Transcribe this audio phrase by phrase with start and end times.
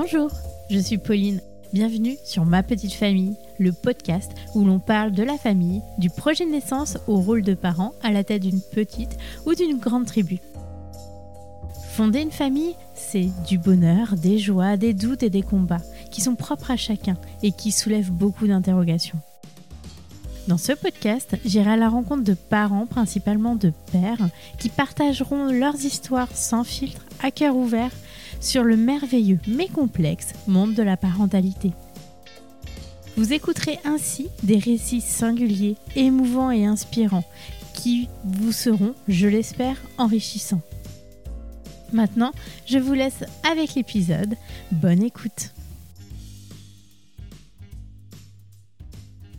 [0.00, 0.30] Bonjour,
[0.70, 1.40] je suis Pauline.
[1.72, 6.46] Bienvenue sur Ma Petite Famille, le podcast où l'on parle de la famille, du projet
[6.46, 10.38] de naissance au rôle de parent à la tête d'une petite ou d'une grande tribu.
[11.90, 16.36] Fonder une famille, c'est du bonheur, des joies, des doutes et des combats qui sont
[16.36, 19.18] propres à chacun et qui soulèvent beaucoup d'interrogations.
[20.46, 25.84] Dans ce podcast, j'irai à la rencontre de parents, principalement de pères, qui partageront leurs
[25.84, 27.90] histoires sans filtre, à cœur ouvert,
[28.40, 31.72] sur le merveilleux mais complexe monde de la parentalité.
[33.16, 37.24] Vous écouterez ainsi des récits singuliers, émouvants et inspirants
[37.74, 40.62] qui vous seront, je l'espère, enrichissants.
[41.92, 42.32] Maintenant,
[42.66, 44.34] je vous laisse avec l'épisode.
[44.72, 45.52] Bonne écoute.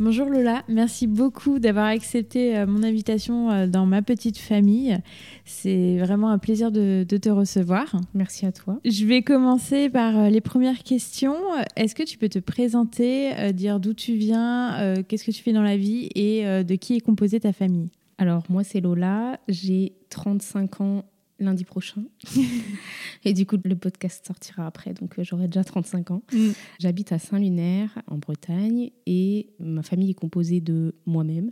[0.02, 4.98] Bonjour Lola, merci beaucoup d'avoir accepté euh, mon invitation euh, dans ma petite famille.
[5.44, 8.00] C'est vraiment un plaisir de, te recevoir.
[8.14, 8.80] Merci à toi.
[8.86, 11.36] Je vais commencer par euh, les premières questions.
[11.76, 15.64] Est-ce que tu peux te présenter, dire d'où tu viens, qu'est-ce que tu fais dans
[15.64, 17.90] la vie et de qui est composée ta famille?
[18.18, 21.04] Alors moi c'est Lola, j'ai 35 ans
[21.40, 22.04] lundi prochain.
[23.26, 26.24] et du coup, le podcast sortira après, donc euh, j'aurai déjà 35 ans.
[26.34, 26.50] Mm.
[26.80, 31.52] J'habite à Saint-Lunaire, en Bretagne, et ma famille est composée de moi-même,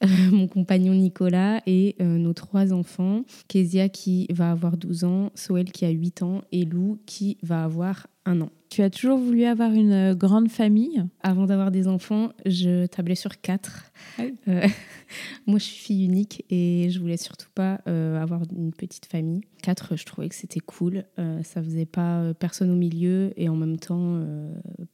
[0.32, 5.70] mon compagnon Nicolas et euh, nos trois enfants, Kezia qui va avoir 12 ans, Soel
[5.72, 8.50] qui a 8 ans et Lou qui va avoir un an.
[8.68, 11.02] Tu as toujours voulu avoir une euh, grande famille?
[11.22, 13.90] Avant d'avoir des enfants, je tablais sur quatre.
[14.18, 14.68] Ah euh,
[15.46, 19.40] moi, je suis fille unique et je voulais surtout pas euh, avoir une petite famille.
[19.62, 21.04] Quatre, je trouvais que c'était cool.
[21.42, 24.22] ça faisait pas personne au milieu et en même temps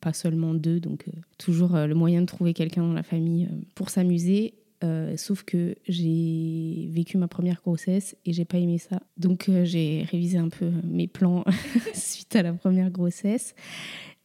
[0.00, 0.80] pas seulement deux.
[0.80, 4.54] Donc toujours le moyen de trouver quelqu'un dans la famille pour s'amuser
[4.84, 9.00] euh, sauf que j'ai vécu ma première grossesse et j'ai pas aimé ça.
[9.16, 11.44] Donc euh, j'ai révisé un peu mes plans
[11.94, 13.54] suite à la première grossesse.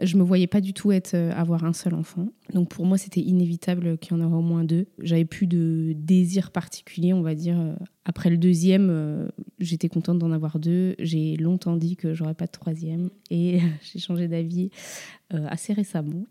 [0.01, 2.27] Je me voyais pas du tout être euh, avoir un seul enfant.
[2.53, 4.87] Donc pour moi c'était inévitable qu'il y en aurait au moins deux.
[5.01, 7.57] J'avais plus de désir particulier, on va dire.
[8.03, 9.29] Après le deuxième,
[9.59, 10.95] j'étais contente d'en avoir deux.
[10.99, 13.59] J'ai longtemps dit que j'aurais pas de troisième et
[13.93, 14.71] j'ai changé d'avis
[15.29, 16.25] assez récemment.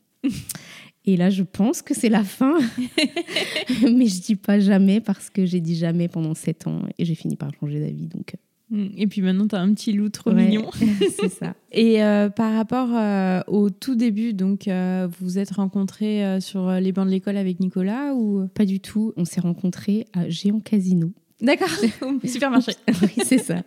[1.05, 2.59] Et là, je pense que c'est la fin.
[3.83, 7.15] Mais je dis pas jamais parce que j'ai dit jamais pendant sept ans et j'ai
[7.15, 8.09] fini par changer d'avis.
[8.09, 8.35] Donc.
[8.71, 8.89] Hmm.
[8.95, 10.71] Et puis maintenant, tu as un petit loup trop mignon.
[11.17, 11.55] c'est ça.
[11.73, 16.71] Et euh, par rapport euh, au tout début, donc euh, vous vous êtes rencontrés sur
[16.73, 18.47] les bancs de l'école avec Nicolas ou?
[18.49, 19.15] Pas du tout.
[19.17, 21.11] On s'est rencontrés à Géant Casino.
[21.41, 21.69] D'accord,
[22.25, 22.73] supermarché.
[23.03, 23.63] oui, c'est ça.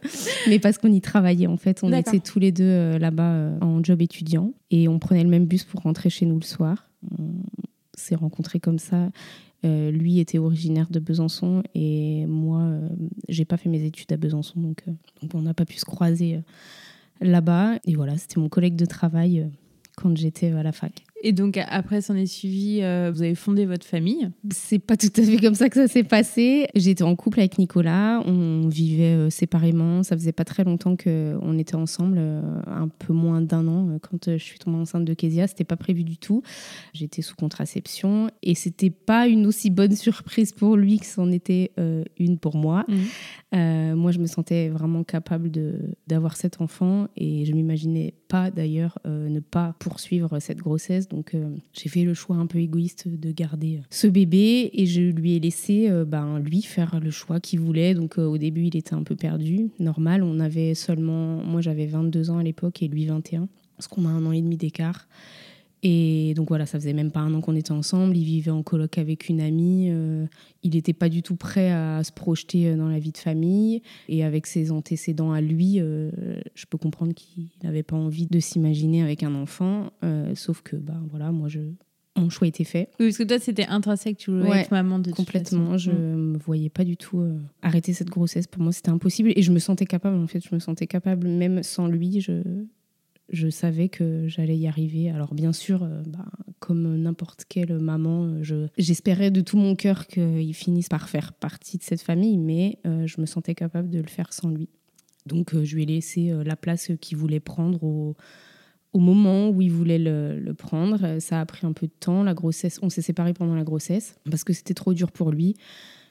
[0.48, 1.82] Mais parce qu'on y travaillait en fait.
[1.84, 5.64] On était tous les deux là-bas en job étudiant et on prenait le même bus
[5.64, 6.88] pour rentrer chez nous le soir
[7.20, 7.44] on
[7.94, 9.10] s'est rencontrés comme ça.
[9.64, 12.90] Euh, lui était originaire de Besançon et moi, euh,
[13.30, 15.86] j'ai pas fait mes études à Besançon, donc, euh, donc on n'a pas pu se
[15.86, 16.42] croiser
[17.20, 17.78] là-bas.
[17.86, 19.50] Et voilà, c'était mon collègue de travail
[19.96, 21.04] quand j'étais à la fac.
[21.24, 25.12] Et donc après s'en est suivi, euh, vous avez fondé votre famille C'est pas tout
[25.16, 26.68] à fait comme ça que ça s'est passé.
[26.76, 30.02] J'étais en couple avec Nicolas, on vivait euh, séparément.
[30.04, 34.00] Ça faisait pas très longtemps qu'on était ensemble, euh, un peu moins d'un an.
[34.02, 36.42] Quand je suis tombée enceinte de Kezia, c'était pas prévu du tout.
[36.94, 41.72] J'étais sous contraception et c'était pas une aussi bonne surprise pour lui que c'en était
[42.18, 42.86] une pour moi.
[42.88, 43.94] Mmh.
[43.94, 45.52] moi, je me sentais vraiment capable
[46.08, 51.50] d'avoir cet enfant et je m'imaginais pas d'ailleurs ne pas poursuivre cette grossesse donc euh,
[51.74, 55.36] j'ai fait le choix un peu égoïste de garder euh, ce bébé et je lui
[55.36, 57.94] ai laissé euh, ben, lui faire le choix qu'il voulait.
[57.94, 60.24] Donc au début il était un peu perdu, normal.
[60.24, 64.10] On avait seulement, moi j'avais 22 ans à l'époque et lui 21, parce qu'on a
[64.10, 65.08] un an et demi d'écart.
[65.84, 68.16] Et donc voilà, ça faisait même pas un an qu'on était ensemble.
[68.16, 69.92] Il vivait en coloc avec une amie.
[70.64, 73.82] il n'était pas du tout prêt à se projeter dans la vie de famille.
[74.08, 79.02] Et avec ses antécédents à lui, je peux comprendre qu'il n'avait pas envie de s'imaginer
[79.02, 79.92] avec un enfant.
[80.36, 81.62] sauf que, bah voilà, moi, je,
[82.18, 82.90] mon choix était fait.
[83.00, 85.78] Oui, parce que toi, c'était intrinsèque, tu voulais être maman de Complètement.
[85.78, 86.32] Je ne mm.
[86.34, 87.24] me voyais pas du tout
[87.62, 88.48] arrêter cette grossesse.
[88.48, 89.32] Pour moi, c'était impossible.
[89.36, 90.44] Et je me sentais capable, en fait.
[90.48, 92.22] Je me sentais capable, même sans lui.
[92.22, 92.44] Je,
[93.32, 95.10] je savais que j'allais y arriver.
[95.10, 96.26] Alors bien sûr, euh, bah,
[96.60, 101.78] comme n'importe quelle maman, euh, j'espérais de tout mon cœur qu'il finisse par faire partie
[101.78, 104.70] de cette famille, mais euh, je me sentais capable de le faire sans lui.
[105.26, 108.16] Donc je lui ai laissé la place qu'il voulait prendre au,
[108.96, 111.20] moment où il voulait le, le, prendre.
[111.20, 112.24] Ça a pris un peu de temps.
[112.24, 115.56] La grossesse, on s'est séparés pendant la grossesse parce que c'était trop dur pour lui,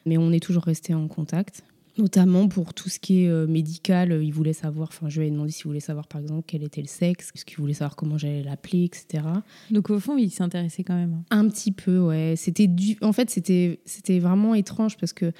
[0.07, 1.65] mais on est toujours resté en contact
[2.01, 4.13] notamment pour tout ce qui est euh, médical.
[4.13, 6.63] Euh, il voulait savoir, enfin, je lui ai demandé s'il voulait savoir, par exemple, quel
[6.63, 9.25] était le sexe, ce qu'il voulait savoir comment j'allais l'appeler, etc.
[9.71, 11.15] Donc, au fond, il s'intéressait quand même.
[11.15, 11.25] Hein.
[11.31, 12.35] Un petit peu, ouais.
[12.37, 12.97] C'était du...
[13.03, 13.79] En fait, c'était,
[14.19, 15.33] vraiment étrange parce que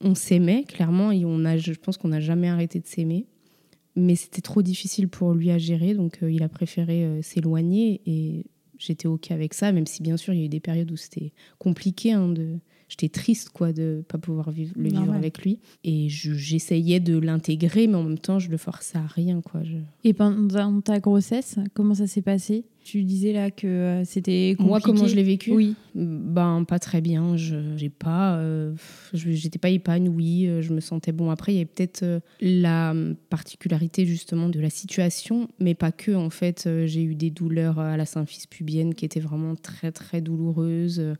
[0.00, 3.26] on s'aimait, clairement, et on a, je pense qu'on n'a jamais arrêté de s'aimer.
[3.96, 8.46] mais c'était trop difficile pour lui à gérer, donc il a préféré s'éloigner et
[8.78, 10.96] j'étais ok avec ça, même si bien sûr il y a eu des périodes où
[10.96, 12.58] c'était compliqué hein, de
[12.92, 17.86] j'étais triste quoi de pas pouvoir vivre, le vivre avec lui et j'essayais de l'intégrer
[17.86, 19.62] mais en même temps je le forçais à rien quoi
[20.04, 22.64] et pendant ta grossesse comment ça s'est passé?
[22.84, 24.68] Tu disais là que euh, c'était compliqué.
[24.68, 25.52] Moi, comment je l'ai vécu?
[25.52, 25.76] Oui.
[25.94, 27.36] Ben, pas très bien.
[27.36, 28.74] Je j'ai pas, euh,
[29.12, 30.48] j'étais pas épanouie.
[30.48, 31.30] Euh, je me sentais bon.
[31.30, 32.04] Après, il y avait peut-être
[32.40, 32.94] la
[33.30, 36.12] particularité justement de la situation, mais pas que.
[36.12, 40.20] En fait, j'ai eu des douleurs à la symphyse pubienne qui étaient vraiment très très
[40.20, 41.14] douloureuses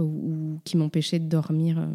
[0.00, 1.88] ou qui m'empêchaient de dormir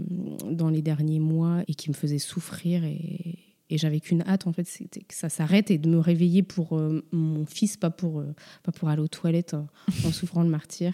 [0.50, 4.54] dans les derniers mois et qui me faisaient souffrir et et j'avais qu'une hâte en
[4.54, 8.20] fait c'était que ça s'arrête et de me réveiller pour euh, mon fils pas pour
[8.20, 9.68] euh, pas pour aller aux toilettes hein,
[10.06, 10.94] en souffrant le martyr.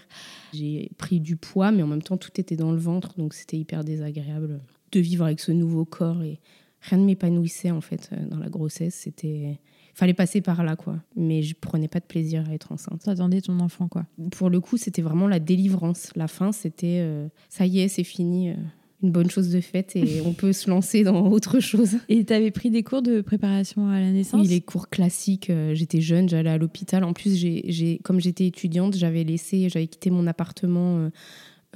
[0.54, 3.58] J'ai pris du poids mais en même temps tout était dans le ventre donc c'était
[3.58, 4.60] hyper désagréable
[4.92, 6.40] de vivre avec ce nouveau corps et
[6.80, 8.94] rien ne m'épanouissait en fait euh, dans la grossesse.
[8.94, 9.58] C'était
[9.94, 13.40] fallait passer par là quoi mais je prenais pas de plaisir à être enceinte t'attendais
[13.40, 17.06] ton enfant quoi pour le coup c'était vraiment la délivrance la fin c'était
[17.48, 18.54] ça y est c'est fini
[19.02, 21.96] une bonne chose de faite et on peut se lancer dans autre chose.
[22.08, 24.40] Et tu avais pris des cours de préparation à la naissance?
[24.40, 25.50] Oui, les cours classiques.
[25.50, 27.02] Euh, j'étais jeune, j'allais à l'hôpital.
[27.02, 31.10] En plus, j'ai, comme j'étais étudiante, j'avais laissé, j'avais quitté mon appartement euh,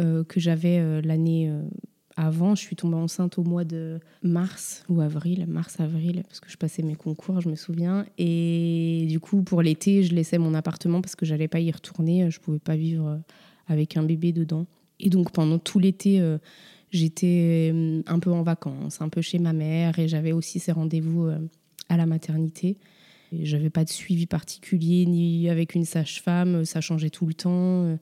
[0.01, 1.51] euh, que j'avais l'année
[2.17, 2.55] avant.
[2.55, 6.83] Je suis tombée enceinte au mois de mars ou avril, mars-avril, parce que je passais
[6.83, 8.07] mes concours, je me souviens.
[8.19, 12.31] Et du coup, pour l'été, je laissais mon appartement parce que j'allais pas y retourner.
[12.31, 13.21] Je pouvais pas vivre
[13.69, 14.67] avec un bébé dedans.
[14.99, 16.21] Et donc, pendant tout l'été
[16.91, 20.73] J'étais euh, un peu en vacances, un peu chez ma mère et j'avais aussi ces
[20.73, 21.39] rendez-vous euh,
[21.89, 22.79] à la maternité.
[23.33, 27.99] Je n'avais pas de suivi particulier ni avec une sage-femme, ça changeait tout le temps.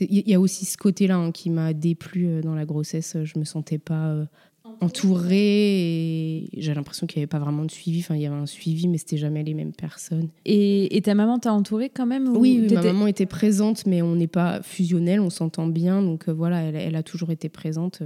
[0.00, 3.16] Il y a aussi ce côté-là hein, qui m'a déplu euh, dans la grossesse.
[3.24, 4.26] Je me sentais pas
[4.80, 8.00] entourée et j'ai l'impression qu'il n'y avait pas vraiment de suivi.
[8.00, 10.28] Enfin, il y avait un suivi, mais c'était jamais les mêmes personnes.
[10.44, 14.26] Et, ta maman t'a entourée quand même Oui, ma maman était présente, mais on n'est
[14.26, 16.02] pas fusionnel, on s'entend bien.
[16.02, 18.02] Donc euh, voilà, elle, a toujours été présente.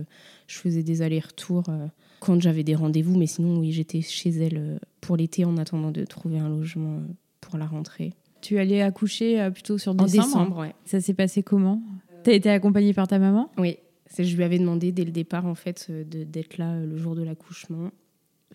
[0.46, 1.87] Je faisais des allers-retours euh,
[2.20, 5.90] quand j'avais des rendez-vous, mais sinon, oui, j'étais chez elle euh, pour l'été en attendant
[5.90, 7.02] de trouver un logement
[7.40, 8.12] pour la rentrée.
[8.44, 10.75] Tu allais accoucher plutôt sur décembre En décembre, ouais.
[10.85, 11.82] Ça s'est passé comment?
[12.25, 13.50] T'as été accompagnée par ta maman?
[13.56, 13.79] Oui,
[14.23, 17.14] je lui avais demandé dès le départ en fait euh, d'être là euh, le jour
[17.14, 17.91] de l'accouchement.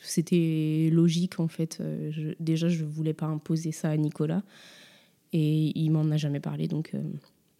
[0.02, 1.80] C'était logique en fait.
[1.82, 4.44] Euh, déjà, je voulais pas imposer ça à Nicolas
[5.34, 6.96] et il m'en a jamais parlé donc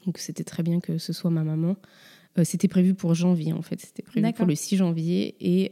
[0.06, 1.76] donc c'était très bien que ce soit ma maman.
[2.44, 5.36] C'était prévu pour janvier en fait, c'était prévu pour le 6 janvier.
[5.40, 5.72] Et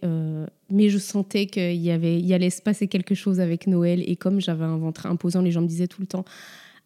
[0.69, 4.03] mais je sentais qu'il y avait il allait se passer quelque chose avec Noël.
[4.05, 6.25] Et comme j'avais un ventre imposant, les gens me disaient tout le temps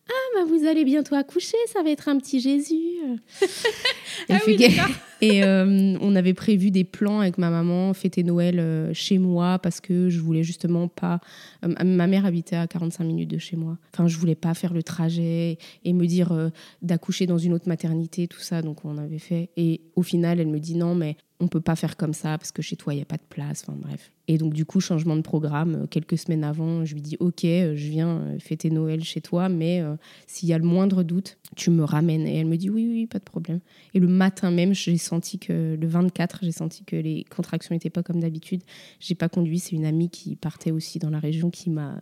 [0.09, 2.98] ah, bah vous allez bientôt accoucher, ça va être un petit Jésus.
[4.30, 4.57] ah oui,
[5.21, 9.59] et euh, on avait prévu des plans avec ma maman, fêter Noël euh, chez moi
[9.59, 11.19] parce que je voulais justement pas.
[11.63, 13.77] Euh, ma mère habitait à 45 minutes de chez moi.
[13.94, 16.51] Enfin, je voulais pas faire le trajet et me dire
[16.81, 18.62] d'accoucher dans une autre maternité, tout ça.
[18.62, 19.50] Donc on avait fait.
[19.56, 22.51] Et au final, elle me dit non, mais on peut pas faire comme ça parce
[22.51, 23.65] que chez toi, il n'y a pas de place.
[23.67, 24.11] Enfin bref.
[24.27, 25.88] Et donc du coup, changement de programme.
[25.89, 29.83] Quelques semaines avant, je lui dis ok, je viens fêter Noël chez toi, mais
[30.27, 32.25] s'il y a le moindre doute, tu me ramènes.
[32.25, 33.59] Et elle me dit oui, oui, pas de problème.
[33.93, 37.89] Et le matin même, j'ai senti que le 24, j'ai senti que les contractions n'étaient
[37.89, 38.61] pas comme d'habitude.
[38.99, 39.59] J'ai pas conduit.
[39.59, 42.01] C'est une amie qui partait aussi dans la région qui m'a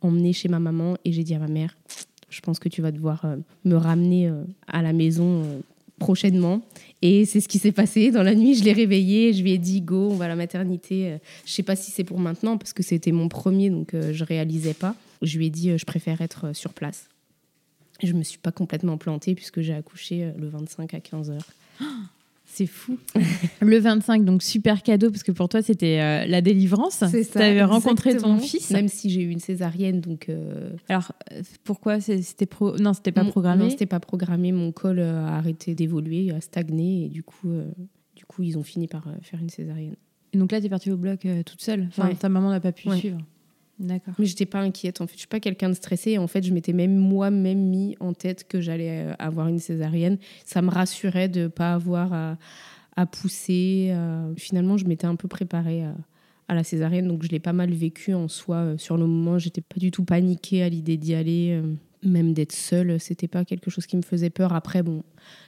[0.00, 1.76] emmenée chez ma maman et j'ai dit à ma mère,
[2.28, 5.60] je pense que tu vas devoir euh, me ramener euh, à la maison euh,
[5.98, 6.60] prochainement.
[7.02, 8.10] Et c'est ce qui s'est passé.
[8.10, 10.36] Dans la nuit, je l'ai réveillée, je lui ai dit go, on va à la
[10.36, 11.18] maternité.
[11.44, 14.74] Je sais pas si c'est pour maintenant parce que c'était mon premier, donc je réalisais
[14.74, 14.94] pas.
[15.22, 17.08] Je lui ai dit je préfère être sur place.
[18.02, 21.46] Je me suis pas complètement plantée puisque j'ai accouché le 25 à 15 heures.
[22.48, 22.98] C'est fou.
[23.60, 27.02] le 25, donc super cadeau, parce que pour toi, c'était euh, la délivrance.
[27.10, 27.40] C'est ça.
[27.40, 28.70] Tu avais rencontré ton fils.
[28.70, 30.00] Même si j'ai eu une césarienne.
[30.00, 32.78] Donc, euh, Alors, euh, pourquoi c'était pro...
[32.78, 33.64] Non, c'était pas programmé.
[33.64, 34.52] Non, c'était pas programmé.
[34.52, 37.06] Mon col a arrêté d'évoluer, a stagné.
[37.06, 37.48] Et du coup,
[38.14, 39.96] du coup, ils ont fini par faire une césarienne.
[40.32, 41.88] Et donc là, tu es partie au bloc toute seule.
[41.88, 43.18] Enfin, ta maman n'a pas pu suivre.
[43.78, 44.14] D'accord.
[44.18, 45.00] Mais j'étais pas inquiète.
[45.00, 46.16] En fait, je suis pas quelqu'un de stressé.
[46.18, 50.18] En fait, je m'étais même moi-même mis en tête que j'allais euh, avoir une césarienne.
[50.44, 53.88] Ça me rassurait de pas avoir à, pousser.
[53.90, 54.34] Euh.
[54.36, 55.84] Finalement, je m'étais un peu préparée
[56.48, 58.56] à, la césarienne, donc je l'ai pas mal vécu en soi.
[58.56, 61.60] Euh, sur le moment, j'étais pas du tout paniquée à l'idée d'y aller
[62.02, 64.52] même d'être seule, c'était pas quelque chose qui me faisait peur.
[64.52, 65.02] Après, bon,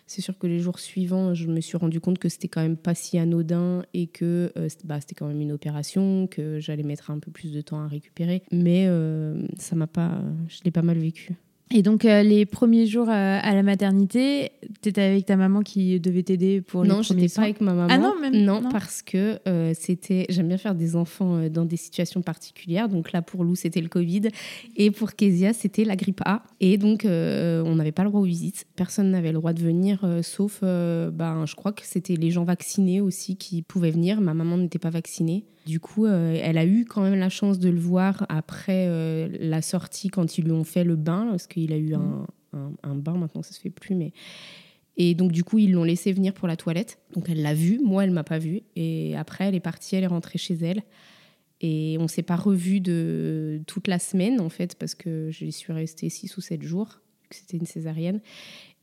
[0.07, 2.77] c'est sûr que les jours suivants, je me suis rendu compte que c'était quand même
[2.77, 7.11] pas si anodin et que euh, bah, c'était quand même une opération, que j'allais mettre
[7.11, 8.43] un peu plus de temps à récupérer.
[8.53, 11.35] Mais euh, ça m'a pas, je l'ai pas mal vécu.
[11.71, 15.61] Et donc, euh, les premiers jours euh, à la maternité, tu étais avec ta maman
[15.61, 17.89] qui devait t'aider pour les non, premiers j'étais pas avec ma maman.
[17.91, 20.25] Ah non, même non, parce que euh, c'était.
[20.31, 22.89] J'aime bien faire des enfants dans des situations particulières.
[22.89, 24.23] Donc là, pour Lou, c'était le Covid.
[24.77, 26.43] Et pour Kezia, c'était la grippe A.
[26.61, 28.67] Et donc, on n'avait pas le droit aux visites.
[28.77, 33.01] Personne n'avait le droit de venir, sauf, ben, je crois que c'était les gens vaccinés
[33.01, 34.21] aussi qui pouvaient venir.
[34.21, 35.45] Ma maman n'était pas vaccinée.
[35.69, 39.29] Du coup, euh, elle a eu quand même la chance de le voir après euh,
[39.39, 42.73] la sortie, quand ils lui ont fait le bain, parce qu'il a eu un, un-
[42.83, 44.13] un bain, maintenant ça se fait plus, mais
[44.97, 46.99] et donc, du coup, ils l'ont laissé venir pour la toilette.
[47.13, 47.79] Donc, elle l'a vu.
[47.85, 48.63] Moi, elle m'a pas vu.
[48.77, 50.83] Et après, elle est partie, elle est rentrée chez elle.
[51.61, 55.73] Et on s'est pas revu de toute la semaine, en fait, parce que je suis
[55.73, 58.21] restée 6 ou 7 jours, vu que c'était une césarienne.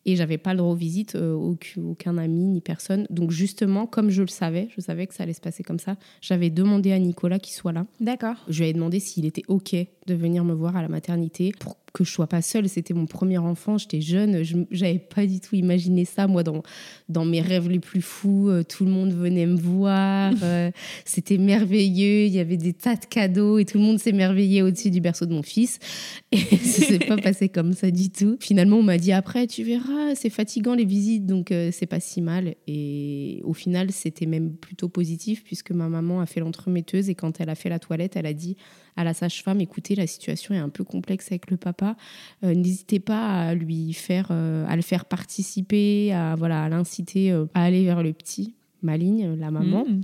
[0.06, 3.08] Et j'avais pas le droit aux visites, euh, aucun, aucun ami, ni personne.
[3.10, 5.96] Donc, justement, comme je le savais, je savais que ça allait se passer comme ça,
[6.22, 7.86] j'avais demandé à Nicolas qu'il soit là.
[8.00, 8.36] D'accord.
[8.48, 11.78] Je lui avais demandé s'il était OK de venir me voir à la maternité pour
[11.96, 12.68] que je sois pas seule.
[12.68, 16.28] C'était mon premier enfant, j'étais jeune, je n'avais pas du tout imaginé ça.
[16.28, 16.62] Moi, dans,
[17.08, 20.34] dans mes rêves les plus fous, euh, tout le monde venait me voir.
[20.44, 20.72] euh,
[21.06, 24.92] C'était merveilleux, il y avait des tas de cadeaux et tout le monde s'émerveillait au-dessus
[24.92, 25.80] du berceau de mon fils.
[26.32, 28.36] Et ça s'est pas passé comme ça du tout.
[28.42, 32.02] Finalement, on m'a dit après, tu verras, c'est fatigant les visites, donc euh, c'est pas
[32.02, 32.56] si mal.
[32.68, 37.40] Et au final, c'était même plutôt positif puisque ma maman a fait l'entremetteuse et quand
[37.40, 38.58] elle a fait la toilette, elle a dit
[38.96, 41.96] à la sage-femme écoutez, la situation est un peu complexe avec le papa.
[42.44, 47.32] Euh, N'hésitez pas à lui faire, euh, à le faire participer, à voilà, à l'inciter
[47.32, 49.86] euh, à aller vers le petit, Maligne, la maman.
[49.86, 50.02] Mmh.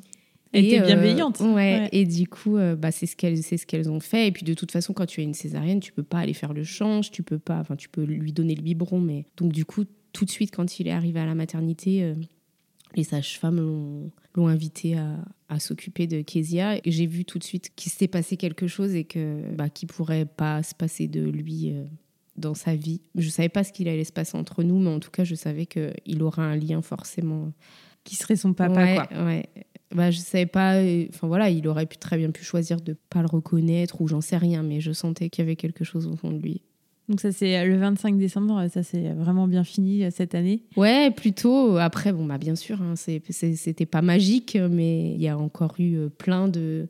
[0.53, 1.39] Elle était euh, bienveillante.
[1.39, 1.89] ouais, Ouais.
[1.91, 4.27] Et du coup, euh, bah, c'est ce qu'elles c'est ce qu'elles ont fait.
[4.27, 6.53] Et puis de toute façon, quand tu as une césarienne, tu peux pas aller faire
[6.53, 9.65] le change, tu peux pas, enfin tu peux lui donner le biberon, mais donc du
[9.65, 12.15] coup, tout de suite quand il est arrivé à la maternité, euh,
[12.95, 13.60] les sages-femmes
[14.36, 15.17] l'ont invité à,
[15.50, 16.77] à s'occuper de Kezia.
[16.77, 19.88] Et J'ai vu tout de suite qu'il s'était passé quelque chose et que bah, qu'il
[19.88, 21.71] pourrait pas se passer de lui.
[21.74, 21.86] euh,
[22.38, 23.01] dans sa vie.
[23.15, 25.36] Je savais pas ce qu'il allait se passer entre nous, mais en tout cas, je
[25.36, 27.51] savais qu'il aura un lien forcément
[28.05, 29.25] Qui serait son papa, ouais, quoi.
[29.25, 29.45] Ouais.
[29.93, 30.75] Bah, je savais pas.
[30.77, 34.07] euh, Enfin voilà, il aurait pu très bien pu choisir de pas le reconnaître ou
[34.07, 36.62] j'en sais rien, mais je sentais qu'il y avait quelque chose au fond de lui.
[37.12, 38.65] Donc, ça, c'est euh, le 25 décembre.
[38.74, 40.63] Ça, c'est vraiment bien fini euh, cette année.
[40.77, 41.77] Ouais, plutôt.
[41.77, 45.96] Après, bon, bah bien sûr, hein, c'était pas magique, mais il y a encore eu
[45.98, 46.88] euh, plein de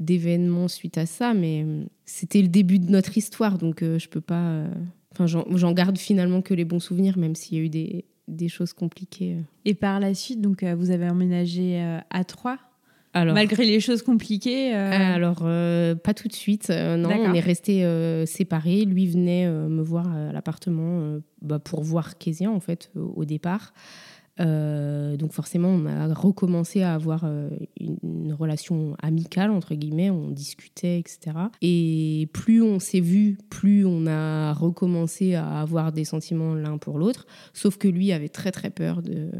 [0.00, 1.34] d'événements suite à ça.
[1.34, 4.48] Mais euh, c'était le début de notre histoire, donc euh, je peux pas.
[4.50, 4.68] euh,
[5.12, 8.48] Enfin, j'en garde finalement que les bons souvenirs, même s'il y a eu des, des
[8.48, 9.34] choses compliquées.
[9.34, 9.42] euh.
[9.64, 12.58] Et par la suite, donc, euh, vous avez emménagé euh, à Troyes,
[13.12, 14.74] Alors, malgré les choses compliquées.
[14.74, 16.70] euh, Alors, euh, pas tout de suite.
[16.70, 17.84] Euh, non, on est restés
[18.26, 18.84] séparés.
[18.84, 23.72] Lui venait me voir à l'appartement bah, pour voir Kezia, en fait, au départ.
[24.38, 30.10] Euh, donc, forcément, on a recommencé à avoir euh, une, relation amicale, entre guillemets.
[30.10, 31.36] On discutait, etc.
[31.60, 36.98] Et plus on s'est vu, plus on a recommencé à avoir des sentiments l'un pour
[36.98, 37.26] l'autre.
[37.52, 39.30] Sauf que lui avait très, très peur de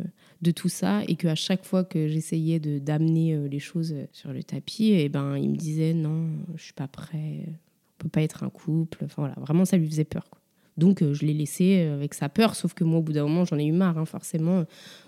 [0.42, 4.42] de tout ça et qu'à chaque fois que j'essayais d'amener euh, les choses sur le
[4.42, 8.42] tapis et ben il me disait non je suis pas prêt on peut pas être
[8.42, 10.39] un couple voilà vraiment ça lui faisait peur.
[10.80, 13.22] Donc euh, je l'ai laissé euh, avec sa peur sauf que moi au bout d'un
[13.22, 14.64] moment j'en ai eu marre hein, forcément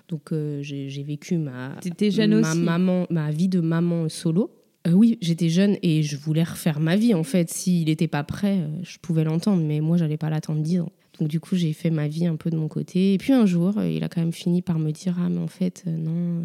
[0.09, 2.61] donc euh, j'ai vécu ma jeune ma aussi.
[2.61, 4.51] maman ma vie de maman solo
[4.87, 7.15] Euh, oui, j'étais jeune et je voulais refaire ma vie.
[7.15, 10.81] En fait, s'il n'était pas prêt, je pouvais l'entendre, mais moi, j'allais pas l'attendre 10
[10.81, 10.93] ans.
[11.21, 13.15] Donc, du coup, j'ai fait ma vie un peu de mon côté.
[13.15, 15.47] Et puis, un jour, il a quand même fini par me dire Ah, mais en
[15.47, 16.43] fait, non,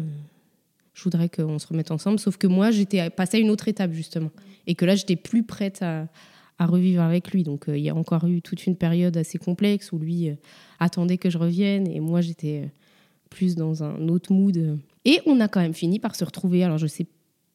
[0.94, 2.18] je voudrais qu'on se remette ensemble.
[2.20, 4.30] Sauf que moi, j'étais passée à une autre étape, justement.
[4.68, 6.06] Et que là, j'étais plus prête à,
[6.58, 7.44] à revivre avec lui.
[7.44, 10.34] Donc, euh, il y a encore eu toute une période assez complexe où lui euh,
[10.80, 11.88] attendait que je revienne.
[11.88, 12.68] Et moi, j'étais euh,
[13.30, 14.78] plus dans un autre mood.
[15.04, 16.64] Et on a quand même fini par se retrouver.
[16.64, 17.06] Alors, je sais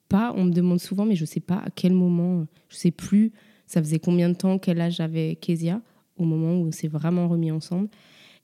[0.07, 3.31] pas, on me demande souvent, mais je sais pas à quel moment, je sais plus,
[3.67, 5.81] ça faisait combien de temps, quel âge avait Kezia,
[6.17, 7.89] au moment où on s'est vraiment remis ensemble.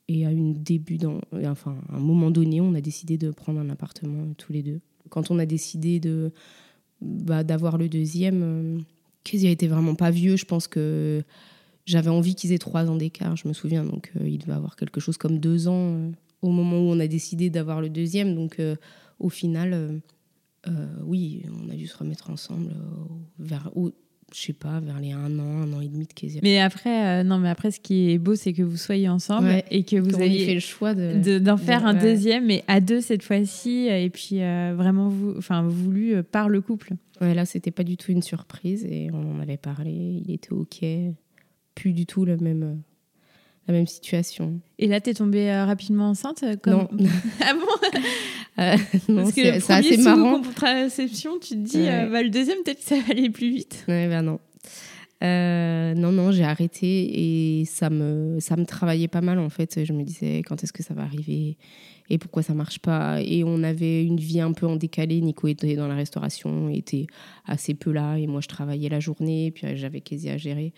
[0.08, 3.70] Et à une début, dans, enfin, un moment donné, on a décidé de prendre un
[3.70, 4.80] appartement tous les deux.
[5.08, 6.32] Quand on a décidé de
[7.00, 8.84] bah, d'avoir le deuxième,
[9.24, 10.36] Kezia était vraiment pas vieux.
[10.36, 11.22] Je pense que
[11.86, 13.84] j'avais envie qu'ils aient trois ans d'écart, je me souviens.
[13.84, 16.10] Donc, euh, il devait avoir quelque chose comme deux ans euh,
[16.42, 18.34] au moment où on a décidé d'avoir le deuxième.
[18.34, 18.76] Donc, euh,
[19.18, 20.00] au final,
[21.02, 22.72] oui, on a dû se remettre ensemble
[23.38, 23.70] vers,
[24.34, 26.40] je sais pas, vers les un an, un an et demi de Kezia.
[26.42, 29.46] Mais après, euh, non, mais après, ce qui est beau, c'est que vous soyez ensemble
[29.48, 29.64] Ouais.
[29.70, 31.20] et que vous ait fait ayez le choix de.
[31.22, 32.00] de- d'en faire un ouais.
[32.00, 36.48] deuxième, mais à deux cette fois-ci, et puis euh, vraiment vous, enfin voulu euh, par
[36.48, 36.94] le couple.
[37.20, 39.90] Ouais, là, c'était pas du tout une surprise et on en avait parlé.
[40.24, 40.84] Il était OK.
[41.74, 42.74] Plus du tout le même, euh,
[43.68, 44.60] la même situation.
[44.78, 46.74] Et là, t'es tombée euh, rapidement enceinte euh, comme...
[46.74, 46.88] Non.
[47.40, 47.98] ah bon
[48.58, 48.76] Euh,
[49.08, 50.42] non, Parce que c'est le premier assez sous marrant.
[50.42, 52.04] contraception, tu te dis, Ouais.
[52.04, 53.84] euh, bah, le deuxième, peut-être que ça va aller plus vite.
[53.88, 54.38] Ouais, ben non.
[55.22, 59.84] Non, non, j'ai arrêté et ça me, ça me travaillait pas mal en fait.
[59.84, 61.56] Je me disais quand est-ce que ça va arriver
[62.10, 63.20] et pourquoi ça marche pas?
[63.22, 65.20] Et on avait une vie un peu en décalé.
[65.20, 67.06] Nico était dans la restauration, était
[67.46, 70.72] assez peu là et moi je travaillais la journée, puis j'avais quasi à gérer.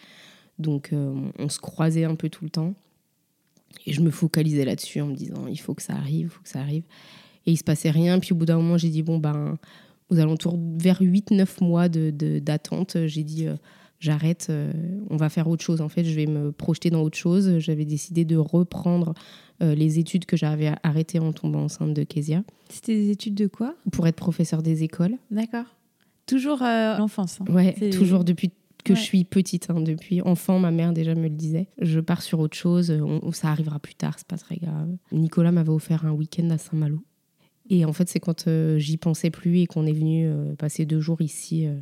[0.59, 2.75] Donc euh, on se croisait un peu tout le temps.
[3.87, 6.43] Et je me focalisais là-dessus en me disant il faut que ça arrive, il faut
[6.43, 6.85] que ça arrive.
[7.47, 8.19] Et il se passait rien.
[8.19, 9.59] Puis au bout d'un moment, j'ai dit bon, ben,
[10.13, 13.57] aux alentours vers 8-9 mois d'attente, de, j'ai dit euh,
[13.99, 14.73] j'arrête, euh,
[15.11, 15.81] on va faire autre chose.
[15.81, 17.59] En fait, je vais me projeter dans autre chose.
[17.59, 19.15] J'avais décidé de reprendre
[19.63, 22.43] euh, les études que j'avais arrêtées en tombant enceinte de Kezia.
[22.69, 23.75] C'était des études de quoi?
[23.91, 25.17] Pour être professeur des écoles.
[25.31, 25.65] D'accord.
[26.27, 27.41] Toujours l'enfance.
[27.41, 27.53] Hein.
[27.53, 28.53] Ouais, toujours depuis
[28.85, 29.71] que je suis petite.
[29.71, 31.69] Hein, depuis enfant, ma mère déjà me le disait.
[31.81, 32.93] Je pars sur autre chose,
[33.33, 34.97] ça arrivera plus tard, c'est pas très grave.
[35.13, 37.03] Nicolas m'avait offert un week-end à Saint-Malo.
[37.71, 40.85] Et en fait, c'est quand euh, j'y pensais plus et qu'on est venu euh, passer
[40.85, 41.75] deux jours ici euh,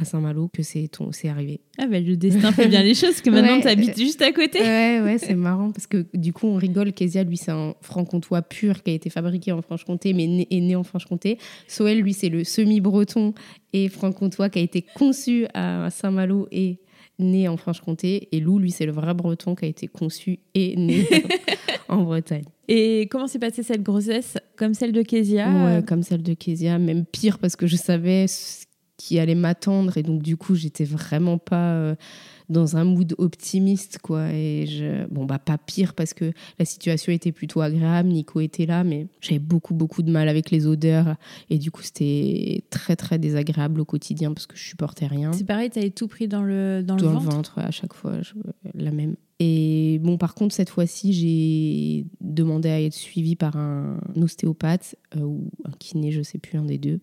[0.00, 0.88] à Saint-Malo que c'est
[1.28, 1.60] arrivé.
[1.76, 4.60] Ah ben le destin fait bien les choses, que maintenant tu habites juste à côté.
[4.60, 6.92] Ouais, ouais, c'est marrant parce que du coup on rigole.
[6.92, 10.60] Kezia, lui, c'est un franc-comtois pur qui a été fabriqué en Franche-Comté, mais né, est
[10.60, 11.38] né en Franche-Comté.
[11.66, 13.34] Soël, lui, c'est le semi-breton
[13.72, 16.78] et franc-comtois qui a été conçu à Saint-Malo et
[17.18, 18.28] né en Franche-Comté.
[18.32, 21.06] Et Lou, lui, c'est le vrai breton qui a été conçu et né
[21.88, 22.44] en Bretagne.
[22.68, 25.48] Et comment s'est passée cette grossesse Comme celle de Kezia?
[25.48, 28.67] Ouais, comme celle de Kezia, même pire parce que je savais ce
[28.98, 31.72] qui allait m'attendre et donc du coup, j'étais vraiment pas.
[31.72, 31.94] Euh,
[32.48, 34.32] dans un mood optimiste, quoi.
[34.32, 38.08] Et je, bon, bah, pas pire parce que la situation était plutôt agréable.
[38.08, 41.16] Nico était là, mais j'avais beaucoup, beaucoup de mal avec les odeurs.
[41.50, 45.32] Et du coup, c'était très, très désagréable au quotidien parce que je supportais rien.
[45.32, 47.24] C'est pareil, tu avais tout pris dans le, dans, le ventre.
[47.24, 48.12] le ventre, à chaque fois,
[48.74, 49.16] la même.
[49.40, 55.20] Et bon, par contre, cette fois-ci, j'ai demandé à être suivie par un ostéopathe euh,
[55.20, 57.00] ou un kiné, je sais plus, un des deux,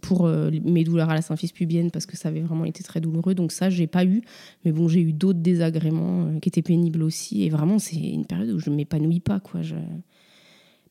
[0.00, 3.00] pour euh, mes douleurs à la symphyse pubienne parce que ça avait vraiment été très
[3.00, 3.34] douloureux.
[3.34, 4.22] Donc ça, j'ai pas eu.
[4.64, 7.44] Mais bon, j'ai eu d'autres désagréments euh, qui étaient pénibles aussi.
[7.44, 9.62] Et vraiment, c'est une période où je m'épanouis pas, quoi.
[9.62, 9.76] Je...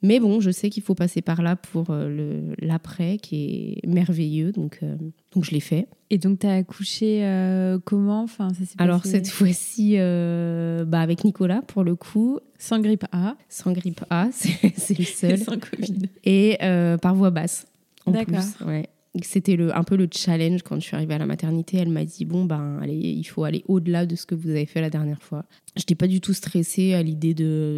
[0.01, 4.51] Mais bon, je sais qu'il faut passer par là pour euh, l'après qui est merveilleux.
[4.51, 4.81] Donc,
[5.31, 5.87] donc je l'ai fait.
[6.09, 7.23] Et donc, tu as accouché
[7.85, 8.23] comment?
[8.23, 12.39] Enfin, ça Alors, cette fois-ci, bah, avec Nicolas, pour le coup.
[12.57, 13.36] Sans grippe A.
[13.49, 15.38] Sans grippe A, c'est le seul.
[15.38, 16.10] sans Covid.
[16.23, 16.57] Et
[17.01, 17.67] par voie basse.
[18.05, 18.43] D'accord.
[18.65, 18.88] Ouais
[19.23, 21.77] c'était un peu le challenge quand je suis arrivée à la maternité.
[21.77, 24.65] Elle m'a dit bon ben allez, il faut aller au-delà de ce que vous avez
[24.65, 25.45] fait la dernière fois.
[25.75, 27.34] Je n'étais pas du tout stressée à l'idée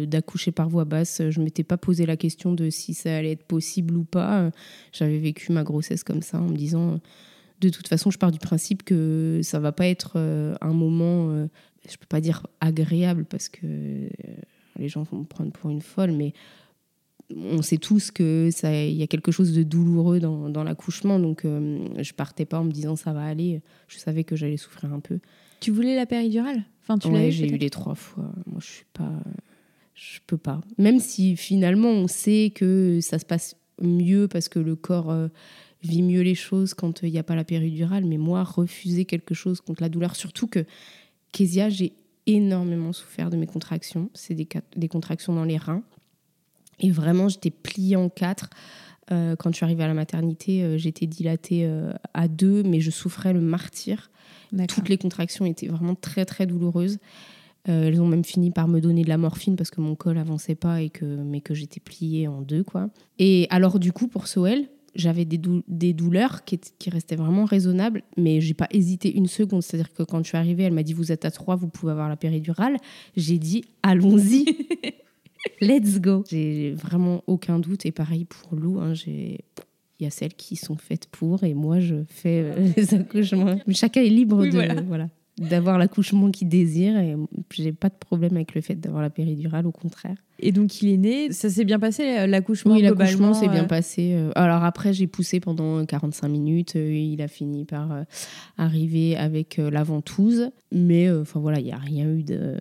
[0.06, 1.22] d'accoucher par voie basse.
[1.28, 4.50] Je m'étais pas posé la question de si ça allait être possible ou pas.
[4.92, 7.00] J'avais vécu ma grossesse comme ça en me disant
[7.60, 11.30] de toute façon, je pars du principe que ça va pas être euh, un moment,
[11.30, 11.46] euh,
[11.88, 14.08] je peux pas dire agréable parce que euh,
[14.78, 16.32] les gens vont me prendre pour une folle, mais
[17.36, 21.18] on sait tous que ça, il y a quelque chose de douloureux dans, dans l'accouchement,
[21.18, 23.62] donc euh, je partais pas en me disant ça va aller.
[23.88, 25.18] Je savais que j'allais souffrir un peu.
[25.60, 26.64] Tu voulais la péridurale?
[26.82, 28.32] Enfin, tu j'ai eu les trois fois.
[28.46, 29.12] Moi, je suis pas,
[29.94, 30.60] je peux pas.
[30.78, 35.28] Même si finalement on sait que ça se passe mieux parce que le corps euh,
[35.82, 39.34] vit mieux les choses quand il n'y a pas la péridurale, mais moi refuser quelque
[39.34, 40.64] chose contre la douleur, surtout que
[41.32, 41.92] Késia, j'ai
[42.26, 44.10] énormément souffert de mes contractions.
[44.14, 45.82] C'est des, des contractions dans les reins.
[46.80, 48.50] Et vraiment, j'étais pliée en quatre.
[49.12, 52.80] Euh, quand je suis arrivée à la maternité, euh, j'étais dilatée euh, à deux, mais
[52.80, 54.10] je souffrais le martyr.
[54.68, 56.98] Toutes les contractions étaient vraiment très, très douloureuses.
[57.66, 60.56] elles ont même fini par me donner de la morphine parce que mon col avançait
[60.56, 62.64] pas, et que, mais que j'étais pliée en deux.
[62.64, 62.90] quoi.
[63.20, 68.02] Et alors, du coup, pour Soel, j'avais des, des, douleurs qui, qui, restaient vraiment raisonnables,
[68.16, 69.62] mais j'ai pas hésité une seconde.
[69.62, 71.92] C'est-à-dire que quand je suis arrivée, elle m'a dit Vous êtes à trois, vous pouvez
[71.92, 72.76] avoir la péridurale.
[73.16, 74.46] J'ai dit Allons-y
[75.60, 76.24] Let's go.
[76.28, 77.86] J'ai vraiment aucun doute.
[77.86, 79.40] Et pareil pour Lou, hein, j'ai
[80.00, 83.56] il y a celles qui sont faites pour et moi je fais euh, les accouchements.
[83.70, 85.08] chacun est libre de voilà.
[85.38, 87.16] d'avoir l'accouchement qu'il désire et
[87.52, 90.16] j'ai pas de problème avec le fait d'avoir la péridurale au contraire.
[90.38, 93.64] Et donc il est né, ça s'est bien passé euh, l'accouchement Oui, l'accouchement s'est bien
[93.64, 94.16] euh passé.
[94.36, 98.04] Alors après j'ai poussé pendant 45 minutes, il a fini par
[98.56, 102.56] arriver avec la ventouse mais enfin voilà, il y a rien eu de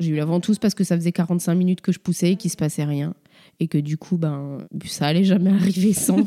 [0.00, 2.50] j'ai eu la ventouse parce que ça faisait 45 minutes que je poussais et qu'il
[2.50, 3.14] se passait rien.
[3.60, 6.24] Et que du coup, ben, ça allait jamais arriver sans.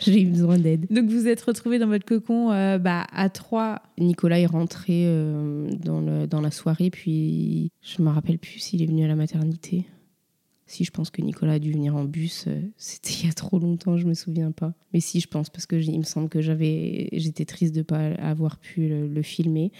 [0.00, 0.86] J'ai eu besoin d'aide.
[0.90, 3.82] Donc vous êtes retrouvés dans votre cocon euh, bah, à trois.
[3.98, 8.82] Nicolas est rentré euh, dans, le, dans la soirée, puis je me rappelle plus s'il
[8.82, 9.86] est venu à la maternité.
[10.72, 12.46] Si, je pense que Nicolas a dû venir en bus.
[12.48, 14.72] Euh, c'était il y a trop longtemps, je me souviens pas.
[14.94, 17.82] Mais si, je pense, parce que il me semble que j'avais, j'étais triste de ne
[17.82, 19.70] pas avoir pu le, filmer.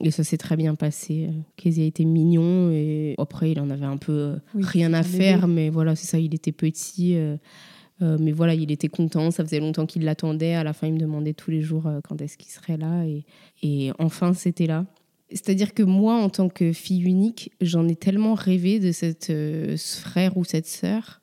[0.00, 1.28] Et ça s'est très bien passé.
[1.56, 5.68] Kézia était mignon et après, il en avait un peu euh, rien à faire, mais
[5.68, 7.14] voilà, c'est ça, il était petit.
[7.14, 7.36] Euh,
[8.00, 10.54] mais voilà, il était content, ça faisait longtemps qu'il l'attendait.
[10.54, 13.04] À la fin, il me demandait tous les jours quand est-ce qu'il serait là.
[13.04, 13.26] Et,
[13.62, 14.86] et enfin, c'était là.
[15.30, 20.00] C'est-à-dire que moi, en tant que fille unique, j'en ai tellement rêvé de cette, ce
[20.00, 21.20] frère ou cette sœur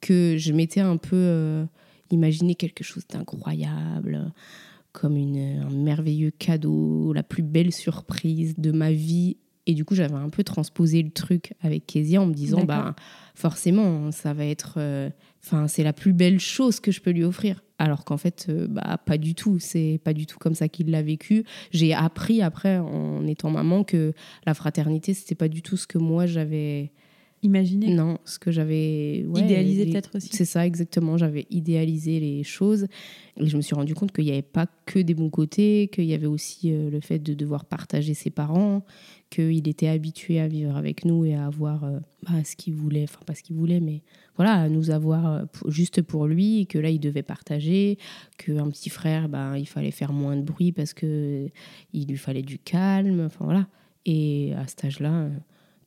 [0.00, 1.66] que je m'étais un peu
[2.10, 4.32] imaginé quelque chose d'incroyable,
[4.92, 9.36] comme une, un merveilleux cadeau, la plus belle surprise de ma vie.
[9.66, 12.94] Et du coup, j'avais un peu transposé le truc avec Kezia en me disant, bah,
[13.34, 14.74] forcément, ça va être.
[14.76, 15.10] Euh,
[15.42, 17.63] enfin, c'est la plus belle chose que je peux lui offrir.
[17.78, 19.58] Alors qu'en fait, euh, bah, pas du tout.
[19.58, 21.44] C'est pas du tout comme ça qu'il l'a vécu.
[21.72, 24.12] J'ai appris après, en étant maman, que
[24.46, 26.92] la fraternité, c'était pas du tout ce que moi j'avais
[27.44, 29.18] Imaginé Non, ce que j'avais...
[29.18, 30.30] idéalisé peut-être aussi.
[30.32, 31.18] C'est ça, exactement.
[31.18, 32.86] J'avais idéalisé les choses.
[33.36, 36.06] Et je me suis rendu compte qu'il n'y avait pas que des bons côtés, qu'il
[36.06, 38.82] y avait aussi euh, le fait de devoir partager ses parents,
[39.28, 43.02] qu'il était habitué à vivre avec nous et à avoir euh, bah, ce qu'il voulait,
[43.02, 44.00] enfin pas ce qu'il voulait, mais
[44.36, 47.98] voilà, à nous avoir euh, juste pour lui, et que là il devait partager,
[48.38, 51.50] qu'un petit frère, bah, il fallait faire moins de bruit parce qu'il
[51.92, 53.68] lui fallait du calme, enfin voilà.
[54.06, 55.28] Et à cet âge-là,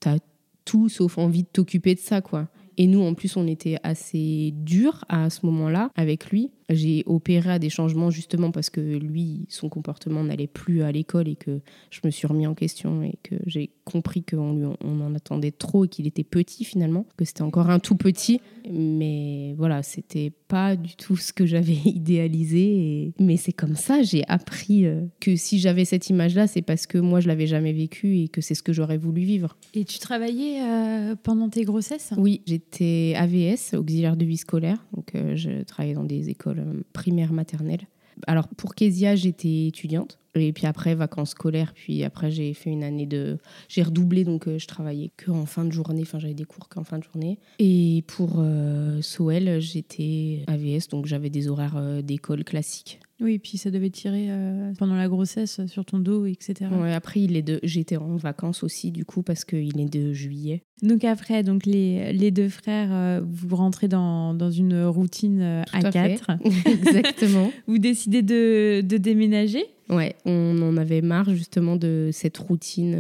[0.02, 0.20] tu as
[0.68, 2.50] tout sauf envie de t'occuper de ça, quoi.
[2.78, 6.52] Et nous, en plus, on était assez dur à ce moment-là avec lui.
[6.70, 11.28] J'ai opéré à des changements justement parce que lui, son comportement n'allait plus à l'école
[11.28, 15.16] et que je me suis remis en question et que j'ai compris qu'on on en
[15.16, 18.42] attendait trop et qu'il était petit finalement, que c'était encore un tout petit.
[18.70, 23.14] Mais voilà, c'était pas du tout ce que j'avais idéalisé.
[23.20, 26.98] Mais c'est comme ça, j'ai appris euh, que si j'avais cette image-là, c'est parce que
[26.98, 29.58] moi, je l'avais jamais vécu et que c'est ce que j'aurais voulu vivre.
[29.74, 32.14] Et tu travaillais euh, pendant tes grossesses?
[32.18, 34.86] Oui, j'étais AVS, auxiliaire de vie scolaire.
[34.94, 37.82] Donc, euh, je travaillais dans des écoles euh, primaire, maternelle.
[38.26, 40.20] Alors pour Kezia, j'étais étudiante.
[40.34, 41.74] Et puis après, vacances scolaires.
[41.74, 43.38] Puis après, j'ai fait une année de.
[43.70, 46.02] J'ai redoublé, donc euh, je travaillais qu'en fin de journée.
[46.04, 47.40] Enfin, j'avais des cours qu'en fin de journée.
[47.60, 53.00] Et pour euh, Soel, j'étais AVS, donc j'avais des horaires d'école classiques.
[53.20, 56.70] Oui, puis ça devait tirer euh, pendant la grossesse sur ton dos, etc.
[56.72, 57.60] Ouais, après, il est de...
[57.64, 60.64] j'étais en vacances aussi, du coup, parce qu'il est de juillet.
[60.84, 65.64] Donc après, donc les, les deux frères, euh, vous rentrez dans, dans une routine euh,
[65.74, 66.32] à, quatre.
[66.66, 67.52] Exactement.
[67.68, 69.64] vous décidez de, de, déménager?
[69.90, 72.92] Ouais, on en avait marre justement de cette routine,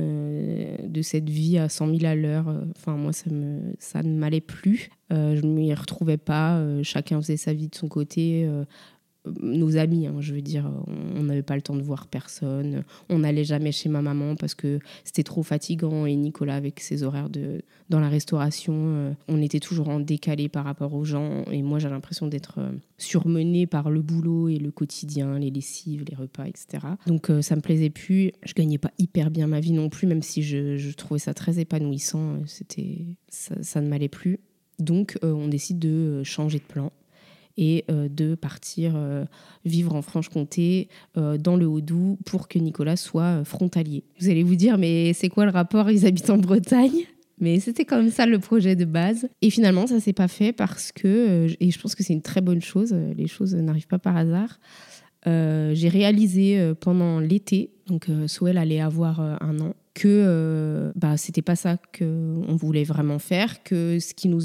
[0.83, 2.63] de cette vie à 100 000 à l'heure.
[2.75, 4.89] Enfin, moi, ça, me, ça ne m'allait plus.
[5.11, 6.65] je ne m'y retrouvais pas.
[6.83, 8.49] chacun faisait sa vie de son côté
[9.41, 10.69] nos amis, hein, je veux dire,
[11.15, 12.83] on n'avait pas le temps de voir personne.
[13.09, 16.05] On n'allait jamais chez ma maman parce que c'était trop fatigant.
[16.05, 20.49] Et Nicolas, avec ses horaires de, dans la restauration, euh, on était toujours en décalé
[20.49, 21.43] par rapport aux gens.
[21.51, 26.03] Et moi, j'ai l'impression d'être euh, surmenée par le boulot et le quotidien, les lessives,
[26.07, 26.85] les repas, etc.
[27.05, 28.31] Donc euh, ça me plaisait plus.
[28.43, 31.59] Je gagnais pas hyper bien ma vie non plus, même si je, trouvais ça très
[31.59, 32.39] épanouissant.
[32.45, 34.39] C'était ça, ça ne m'allait plus.
[34.79, 36.91] Donc on décide de changer de plan
[37.57, 39.25] et euh, de partir euh,
[39.65, 44.03] vivre en Franche-Comté euh, dans le Haut-Doubs pour que Nicolas soit frontalier.
[44.19, 45.89] Vous allez vous dire, mais c'est quoi le rapport?
[45.89, 47.05] Ils habitent en Bretagne?
[47.39, 49.29] Mais c'était comme ça le projet de base.
[49.41, 52.41] Et finalement, ça s'est pas fait parce que, et je pense que c'est une très
[52.41, 54.59] bonne chose, les choses n'arrivent pas par hasard.
[55.25, 61.55] j'ai réalisé pendant l'été, donc Soel allait avoir un an, que euh, bah, c'était pas
[61.55, 64.43] ça qu'on voulait vraiment faire, que ce qui nous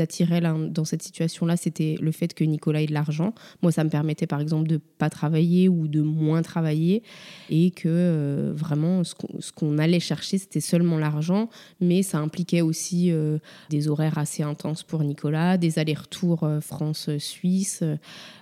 [0.00, 3.32] attirait là, dans cette situation-là, c'était le fait que Nicolas ait de l'argent.
[3.62, 7.04] Moi, ça me permettait par exemple de pas travailler ou de moins travailler
[7.48, 9.14] et que euh, vraiment ce
[9.54, 11.48] qu'on allait chercher, c'était seulement l'argent,
[11.80, 13.38] mais ça impliquait aussi euh,
[13.70, 17.84] des horaires assez intenses pour Nicolas, des allers-retours France-Suisse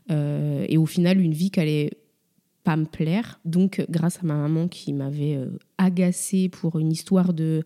[0.09, 1.91] et au final une vie qui allait
[2.67, 3.39] pas me plaire.
[3.45, 7.63] Donc, grâce à ma maman qui m'avait euh, agacée pour une histoire de,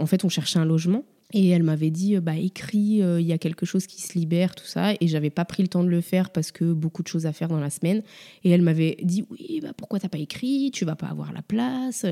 [0.00, 1.04] En fait, on cherchait un logement.
[1.34, 4.18] Et elle m'avait dit, euh, bah écris, euh, il y a quelque chose qui se
[4.18, 4.94] libère, tout ça.
[5.00, 7.32] Et j'avais pas pris le temps de le faire parce que beaucoup de choses à
[7.32, 8.02] faire dans la semaine.
[8.42, 10.72] Et elle m'avait dit, oui, bah pourquoi t'as pas écrit?
[10.72, 12.04] Tu vas pas avoir la place.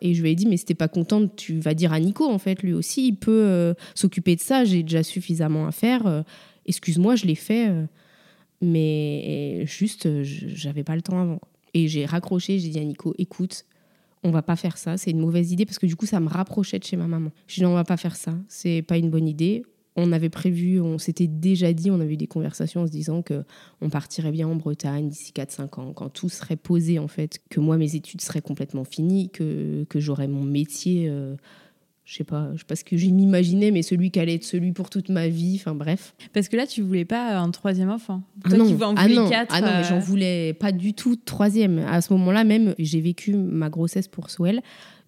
[0.00, 2.28] Et je lui ai dit, mais si t'es pas contente, tu vas dire à Nico,
[2.28, 4.64] en fait, lui aussi, il peut s'occuper de ça.
[4.64, 6.24] J'ai déjà suffisamment à faire.
[6.64, 7.70] Excuse-moi, je l'ai fait
[8.60, 11.40] mais juste, j'avais pas le temps avant.
[11.74, 13.66] Et j'ai raccroché, j'ai dit à Nico, écoute,
[14.22, 16.28] on va pas faire ça, c'est une mauvaise idée parce que du coup, ça me
[16.28, 17.30] rapprochait de chez ma maman.
[17.46, 19.62] Je dit, on va pas faire ça, c'est pas une bonne idée.
[19.98, 23.22] On avait prévu, on s'était déjà dit, on avait eu des conversations en se disant
[23.22, 23.44] que
[23.80, 27.60] on partirait bien en Bretagne d'ici 4-5 ans, quand tout serait posé en fait, que
[27.60, 31.08] moi mes études seraient complètement finies, que, que j'aurais mon métier.
[31.08, 31.36] Euh,
[32.06, 34.44] je sais pas, je sais pas ce que j'ai m'imaginais, mais celui qui allait être
[34.44, 36.14] celui pour toute ma vie, enfin bref.
[36.32, 38.22] Parce que là, tu voulais pas un troisième enfant.
[38.44, 38.64] Ah Toi non.
[38.76, 39.28] qui en ah non.
[39.28, 39.52] quatre.
[39.52, 41.80] Ah non, mais j'en euh, voulais pas du tout troisième.
[41.80, 44.60] À ce moment-là même, j'ai vécu ma grossesse pour Soel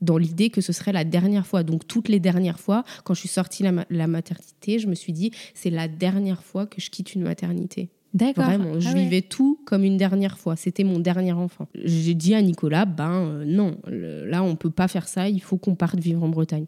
[0.03, 1.63] dans l'idée que ce serait la dernière fois.
[1.63, 4.97] Donc toutes les dernières fois, quand je suis sortie de la, la maternité, je me
[4.97, 7.91] suis dit, c'est la dernière fois que je quitte une maternité.
[8.13, 8.45] D'accord.
[8.47, 9.05] Vraiment, je Ah ouais.
[9.05, 10.57] vivais tout comme une dernière fois.
[10.57, 11.69] C'était mon dernier enfant.
[11.85, 15.41] J'ai dit à Nicolas, ben euh, non, le- là on peut pas faire ça, il
[15.41, 16.67] faut qu'on parte vivre en Bretagne.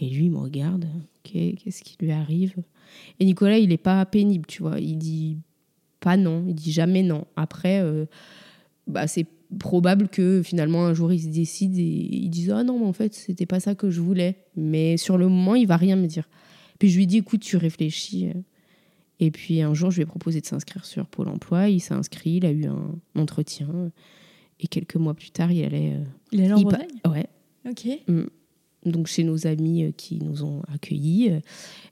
[0.00, 0.86] Et lui il me regarde,
[1.22, 2.54] qu'est-ce qui lui arrive?
[3.20, 4.80] Et Nicolas, il est pas pénible, tu vois.
[4.80, 5.36] Il dit
[6.00, 7.26] pas non, il dit jamais non.
[7.36, 8.06] Après, euh,
[8.86, 9.26] bah, c'est
[9.58, 12.92] probable que finalement un jour il se décide et il dise ah non, mais en
[12.92, 14.36] fait c'était pas ça que je voulais.
[14.56, 16.28] Mais sur le moment, il va rien me dire.
[16.78, 18.28] Puis je lui dis écoute, tu réfléchis.
[19.18, 21.68] et puis un jour, je lui ai proposé de s'inscrire sur Pôle emploi.
[21.68, 23.68] Il s'est inscrit, il a eu un entretien.
[24.60, 25.92] Et quelques mois plus tard, il allait.
[25.94, 27.00] euh, Il est en il pa- Bretagne?
[27.12, 27.26] Ouais,
[27.70, 27.86] Ok.
[28.86, 31.40] Donc chez nos amis euh, qui nous ont accueillis, euh,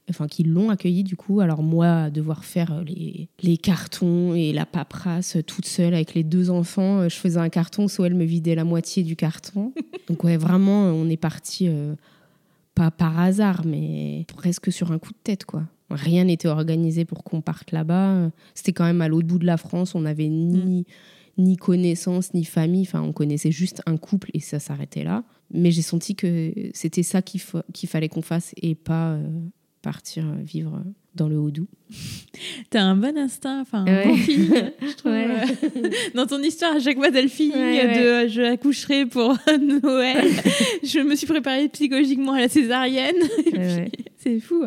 [0.09, 1.40] enfin qui l'ont accueilli du coup.
[1.40, 6.24] Alors moi, devoir faire euh, les, les cartons et la paperasse toute seule avec les
[6.24, 9.72] deux enfants, je faisais un carton, soit elle me vidait la moitié du carton.
[10.09, 11.94] Donc ouais, vraiment, on est parti euh,
[12.74, 15.64] pas par hasard, mais presque sur un coup de tête quoi.
[15.90, 18.31] Rien n'était organisé pour qu'on parte là-bas.
[18.55, 19.94] C'était quand même à l'autre bout de la France.
[19.94, 20.85] On n'avait ni
[21.38, 22.83] ni connaissance, ni famille.
[22.83, 25.24] Enfin, on connaissait juste un couple et ça s'arrêtait là.
[25.53, 29.22] Mais j'ai senti que c'était ça qu'il fa- qu'il fallait qu'on fasse et pas euh,
[29.83, 30.83] partir vivre
[31.14, 31.66] dans le Haut-Doubs.
[32.70, 34.05] T'as un bon instinct, enfin un Ouais.
[34.07, 34.51] bon feeling,
[34.83, 35.12] je trouve.
[35.12, 35.27] Ouais.
[35.85, 37.98] euh, Dans ton histoire, à chaque fois, t'as le feeling Ouais, ouais.
[38.01, 39.37] de euh, je accoucherai pour
[39.83, 40.27] Noël.
[40.83, 43.16] je me suis préparée psychologiquement à la césarienne.
[44.18, 44.66] C'est fou.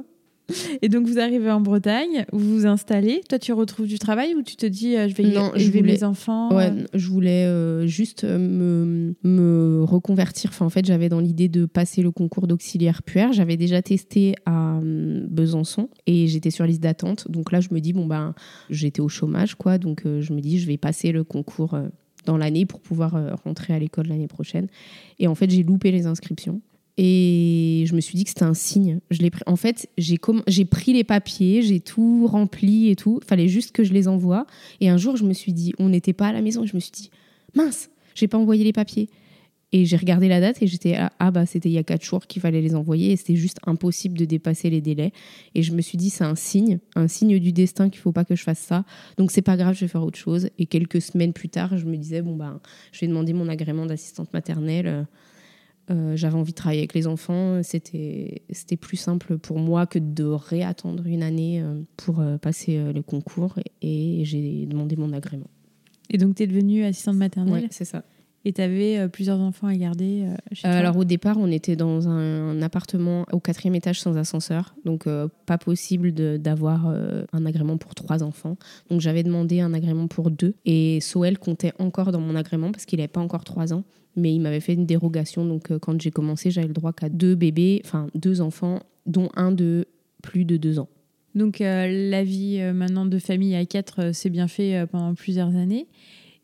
[0.82, 3.22] Et donc, vous arrivez en Bretagne, vous vous installez.
[3.30, 5.80] Toi, tu retrouves du travail ou tu te dis euh, je vais Non, je élever
[5.80, 10.50] voulais- mes enfants Ouais, euh, je voulais euh, juste euh, me, me reconvertir.
[10.52, 13.34] Enfin, en fait, j'avais dans l'idée de passer le concours d'auxiliaire puère.
[13.34, 17.30] J'avais déjà testé à hum, Besançon et j'étais sur liste d'attente.
[17.30, 18.34] Donc là, je me dis, bon, ben,
[18.70, 19.78] j'étais au chômage, quoi.
[19.78, 21.88] Donc euh, je me dis, je vais passer le concours euh,
[22.26, 24.68] dans l'année pour pouvoir euh, rentrer à l'école l'année prochaine.
[25.20, 26.62] Et en fait, j'ai loupé les inscriptions.
[27.04, 29.00] Et je me suis dit que c'était un signe.
[29.10, 29.42] Je l'ai pris.
[29.48, 33.20] En fait, j'ai j'ai pris les papiers, j'ai tout rempli et tout.
[33.28, 34.46] Fallait juste que je les envoie.
[34.82, 36.64] Et un jour, je me suis dit, on n'était pas à la maison.
[36.64, 37.10] Je me suis dit,
[37.56, 39.10] mince, j'ai pas envoyé les papiers.
[39.72, 42.04] Et j'ai regardé la date et j'étais ah, ah bah c'était il y a quatre
[42.04, 45.12] jours qu'il fallait les envoyer et c'était juste impossible de dépasser les délais.
[45.56, 48.26] Et je me suis dit c'est un signe, un signe du destin qu'il faut pas
[48.26, 48.84] que je fasse ça.
[49.18, 50.50] Donc c'est pas grave, je vais faire autre chose.
[50.60, 52.60] Et quelques semaines plus tard, je me disais bon bah
[52.92, 55.08] je vais demander mon agrément d'assistante maternelle.
[55.92, 57.62] Euh, j'avais envie de travailler avec les enfants.
[57.64, 58.44] C'était
[58.80, 63.60] plus simple pour moi que de réattendre une année euh, pour euh, passer le concours
[63.82, 65.50] et, et j'ai demandé mon agrément.
[66.10, 67.64] Et donc, tu es devenue assistante maternelle?
[67.64, 68.04] Ouais, c'est ça.
[68.44, 70.80] Et tu avais plusieurs enfants à garder euh, chez Euh, toi.
[70.80, 75.28] alors au départ, on était dans un, appartement au quatrième étage sans ascenseur, donc euh,
[75.46, 78.58] pas possible d'avoir euh, un agrément pour trois enfants.
[78.90, 82.86] Donc j'avais demandé un agrément pour deux et Soel comptait encore dans mon agrément parce
[82.86, 83.84] qu'il n'avait pas encore trois ans,
[84.16, 85.46] mais il m'avait fait une dérogation.
[85.46, 89.30] Donc euh, quand j'ai commencé, j'avais le droit qu'à deux bébés, enfin deux enfants, dont
[89.36, 89.86] un de
[90.22, 90.90] plus de deux ans.
[91.34, 94.86] Donc euh, la vie euh, maintenant de famille à quatre euh, s'est bien fait euh,
[94.86, 95.88] pendant plusieurs années.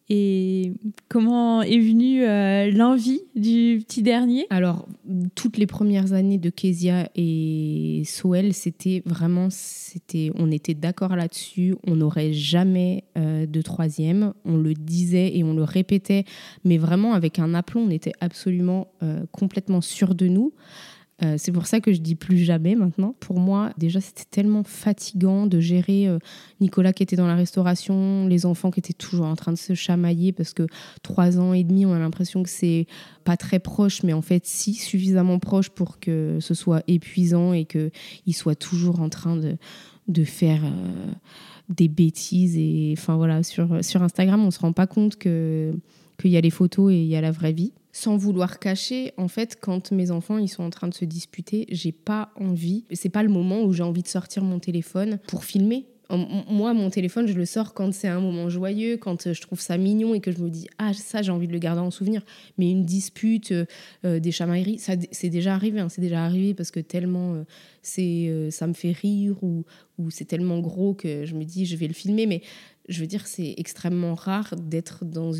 [0.10, 0.72] Et
[1.10, 4.48] comment est venue euh, l'envie du petit dernier?
[4.50, 4.88] Alors,
[5.36, 11.76] toutes les premières années de Kezia et Soel, c'était vraiment, c'était, on était d'accord là-dessus.
[11.86, 14.34] On n'aurait jamais euh, de troisième.
[14.46, 16.24] On le disait et on le répétait,
[16.64, 17.82] mais vraiment avec un aplomb.
[17.82, 20.54] On était absolument euh, complètement sûrs de nous.
[21.24, 23.16] Euh, c'est pour ça que je dis plus jamais maintenant.
[23.20, 26.20] Pour moi, déjà, c'était tellement fatigant de gérer euh,
[26.62, 29.74] Nicolas qui était dans la restauration, les enfants qui étaient toujours en train de se
[29.74, 30.68] chamailler parce que
[31.02, 32.86] trois ans et demi, on a l'impression que c'est
[33.24, 37.66] pas très proche, mais en fait, si, suffisamment proche pour que ce soit épuisant et
[37.66, 39.58] qu'ils soient toujours en train de,
[40.08, 41.12] de faire euh,
[41.70, 42.58] des bêtises.
[42.58, 45.74] Et enfin voilà, sur, sur Instagram, on se rend pas compte que
[46.20, 47.74] qu'il y a les photos et il y a la vraie vie.
[48.00, 51.66] Sans vouloir cacher, en fait, quand mes enfants ils sont en train de se disputer,
[51.70, 52.86] j'ai pas envie.
[52.94, 55.88] C'est pas le moment où j'ai envie de sortir mon téléphone pour filmer.
[56.12, 59.60] Moi, mon téléphone, je le sors quand c'est un moment joyeux, quand euh, je trouve
[59.60, 61.90] ça mignon et que je me dis ah ça j'ai envie de le garder en
[61.90, 62.22] souvenir.
[62.60, 63.66] Mais une dispute, euh,
[64.06, 65.80] euh, des chamailleries, ça c'est déjà arrivé.
[65.80, 67.44] hein, c'est déjà arrivé parce que tellement
[67.82, 69.66] c'est ça me fait rire ou
[69.98, 72.28] ou c'est tellement gros que je me dis je vais le filmer.
[72.28, 72.42] Mais
[72.88, 75.34] je veux dire, c'est extrêmement rare d'être dans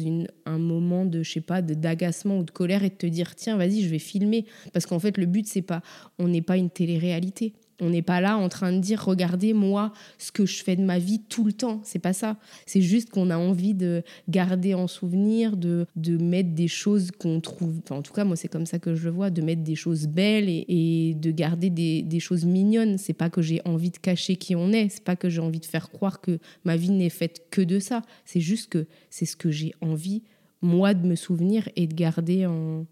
[0.46, 3.58] un moment de, je sais pas, d'agacement ou de colère et de te dire, tiens,
[3.58, 4.46] vas-y, je vais filmer.
[4.74, 5.82] Parce qu'en fait, le but, c'est pas,
[6.20, 7.54] on n'est pas une télé-réalité.
[7.80, 10.82] On n'est pas là en train de dire, regardez moi ce que je fais de
[10.82, 11.80] ma vie tout le temps.
[11.84, 12.38] C'est pas ça.
[12.66, 17.40] C'est juste qu'on a envie de garder en souvenir, de, de mettre des choses qu'on
[17.40, 17.80] trouve.
[17.84, 19.76] Enfin, en tout cas, moi, c'est comme ça que je le vois, de mettre des
[19.76, 22.98] choses belles et, et de garder des, des choses mignonnes.
[22.98, 24.90] C'est pas que j'ai envie de cacher qui on est.
[24.90, 27.78] C'est pas que j'ai envie de faire croire que ma vie n'est faite que de
[27.78, 28.02] ça.
[28.26, 30.24] C'est juste que c'est ce que j'ai envie,
[30.64, 32.88] moi, de me souvenir et de garder en,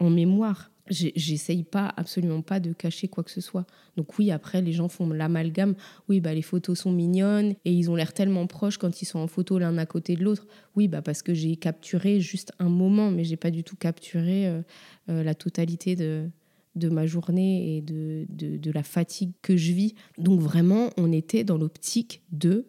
[0.00, 0.69] en mémoire.
[0.88, 3.66] J'essaye pas, absolument pas de cacher quoi que ce soit.
[3.96, 5.74] Donc oui, après, les gens font l'amalgame.
[6.08, 9.20] Oui, bah, les photos sont mignonnes et ils ont l'air tellement proches quand ils sont
[9.20, 10.46] en photo l'un à côté de l'autre.
[10.74, 14.48] Oui, bah, parce que j'ai capturé juste un moment, mais j'ai pas du tout capturé
[14.48, 14.62] euh,
[15.08, 16.28] euh, la totalité de,
[16.74, 19.94] de ma journée et de, de, de, la fatigue que je vis.
[20.18, 22.66] Donc vraiment, on était dans l'optique de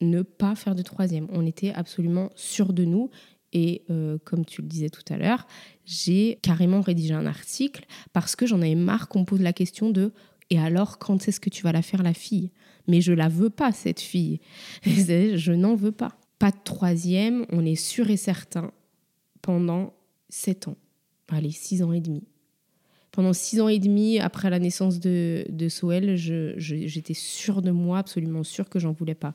[0.00, 1.26] ne pas faire de troisième.
[1.30, 3.10] On était absolument sûr de nous
[3.54, 5.46] et euh, comme tu le disais tout à l'heure,
[5.86, 10.12] j'ai carrément rédigé un article parce que j'en avais marre qu'on pose la question de
[10.50, 12.50] et alors quand est-ce que tu vas la faire la fille?
[12.86, 14.40] Mais je la veux pas cette fille.
[14.84, 16.18] je n'en veux pas.
[16.38, 18.72] Pas de troisième, on est sûr et certain
[19.40, 19.94] pendant
[20.28, 20.76] sept ans.
[21.28, 22.24] Allez, six ans et demi.
[23.12, 27.98] Pendant six ans et demi, après la naissance de, de Soel, j'étais sûre de moi,
[27.98, 29.34] absolument sûre que j'en voulais pas.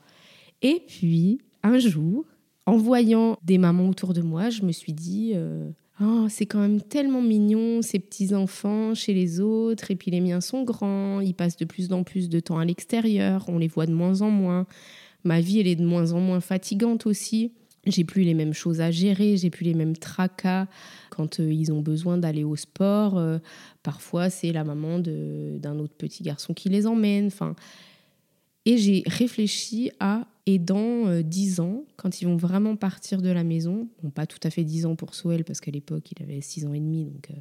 [0.60, 2.26] Et puis, un jour,
[2.66, 5.70] en voyant des mamans autour de moi, je me suis dit, euh,
[6.00, 10.40] oh, c'est quand même tellement mignon ces petits-enfants chez les autres, et puis les miens
[10.40, 13.86] sont grands, ils passent de plus en plus de temps à l'extérieur, on les voit
[13.86, 14.66] de moins en moins.
[15.24, 17.52] Ma vie, elle est de moins en moins fatigante aussi.
[17.86, 20.66] J'ai plus les mêmes choses à gérer, j'ai plus les mêmes tracas
[21.08, 23.16] quand euh, ils ont besoin d'aller au sport.
[23.16, 23.38] Euh,
[23.82, 27.28] parfois, c'est la maman d'un autre petit garçon qui les emmène.
[27.28, 27.54] Enfin,
[28.66, 33.28] et j'ai réfléchi à, et dans 10 euh, ans, quand ils vont vraiment partir de
[33.28, 36.22] la maison, bon, pas tout à fait 10 ans pour Soel, parce qu'à l'époque, il
[36.22, 37.40] avait 6 ans et demi, donc, euh,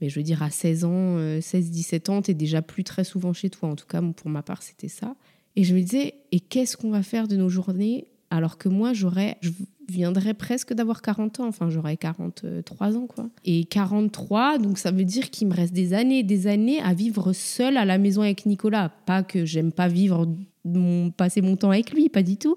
[0.00, 3.32] mais je veux dire, à 16 ans, 16-17 euh, ans, t'es déjà plus très souvent
[3.32, 3.70] chez toi.
[3.70, 5.14] En tout cas, pour ma part, c'était ça.
[5.56, 8.92] Et je me disais, et qu'est-ce qu'on va faire de nos journées alors que moi,
[8.92, 9.50] j'aurais, je
[9.88, 13.28] viendrais presque d'avoir 40 ans, enfin j'aurais 43 ans quoi.
[13.44, 16.94] Et 43, donc ça veut dire qu'il me reste des années et des années à
[16.94, 18.88] vivre seule à la maison avec Nicolas.
[19.06, 20.26] Pas que j'aime pas vivre,
[20.64, 22.56] mon, passer mon temps avec lui, pas du tout,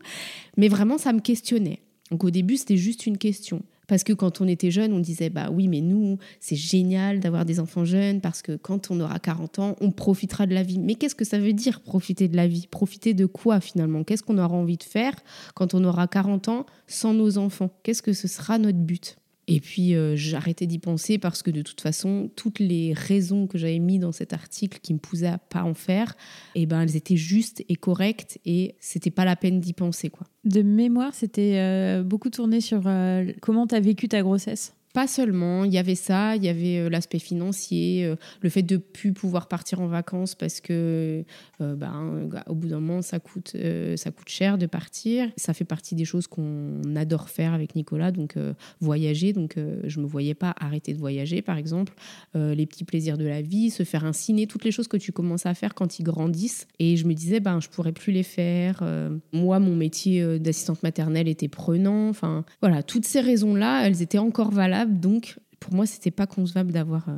[0.58, 1.80] mais vraiment ça me questionnait.
[2.12, 3.62] Donc au début c'était juste une question.
[3.88, 7.46] Parce que quand on était jeune, on disait bah oui, mais nous, c'est génial d'avoir
[7.46, 10.78] des enfants jeunes parce que quand on aura 40 ans, on profitera de la vie.
[10.78, 12.68] Mais qu'est-ce que ça veut dire profiter de la vie?
[12.70, 14.04] Profiter de quoi finalement?
[14.04, 15.14] Qu'est-ce qu'on aura envie de faire
[15.56, 17.72] quand on aura 40 ans sans nos enfants?
[17.84, 19.18] Qu'est-ce que ce sera notre but?
[19.48, 23.58] Et puis euh, j'arrêtais d'y penser parce que de toute façon, toutes les raisons que
[23.58, 26.16] j'avais mis dans cet article qui me poussaient à pas en faire,
[26.56, 30.28] eh ben elles étaient justes et correctes et c'était pas la peine d'y penser quoi.
[30.44, 34.77] De mémoire, c'était euh, beaucoup tourné sur euh, comment tu as vécu ta grossesse?
[34.94, 38.64] Pas seulement, il y avait ça, il y avait euh, l'aspect financier, euh, le fait
[38.64, 41.24] de plus pouvoir partir en vacances parce que
[41.62, 43.56] euh, ben, au bout d'un moment ça coûte,
[43.96, 45.30] ça coûte cher de partir.
[45.36, 48.36] Ça fait partie des choses qu'on adore faire avec Nicolas, donc
[48.80, 49.34] voyager.
[49.34, 51.94] Donc je me voyais pas arrêter de voyager, par exemple,
[52.34, 55.12] les petits plaisirs de la vie, se faire un ciné, toutes les choses que tu
[55.12, 56.68] commences à faire quand ils grandissent.
[56.80, 58.84] Et je me disais ben je pourrais plus les faire.
[59.34, 62.10] moi mon métier d'assistante maternelle était prenant.
[62.10, 66.28] Enfin voilà, toutes ces raisons là, elles étaient encore valables donc, pour moi, c'était pas
[66.28, 67.18] concevable d'avoir euh,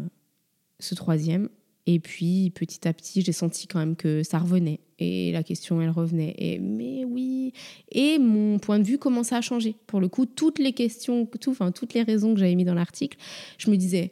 [0.80, 1.50] ce troisième.
[1.86, 4.80] Et puis, petit à petit, j'ai senti quand même que ça revenait.
[5.00, 6.36] Et la question, elle revenait.
[6.38, 7.54] Et, mais oui.
[7.92, 9.76] Et mon point de vue commençait à changer.
[9.88, 12.76] Pour le coup, toutes les questions, tout, enfin, toutes les raisons que j'avais mis dans
[12.76, 13.18] l'article,
[13.58, 14.12] je me disais,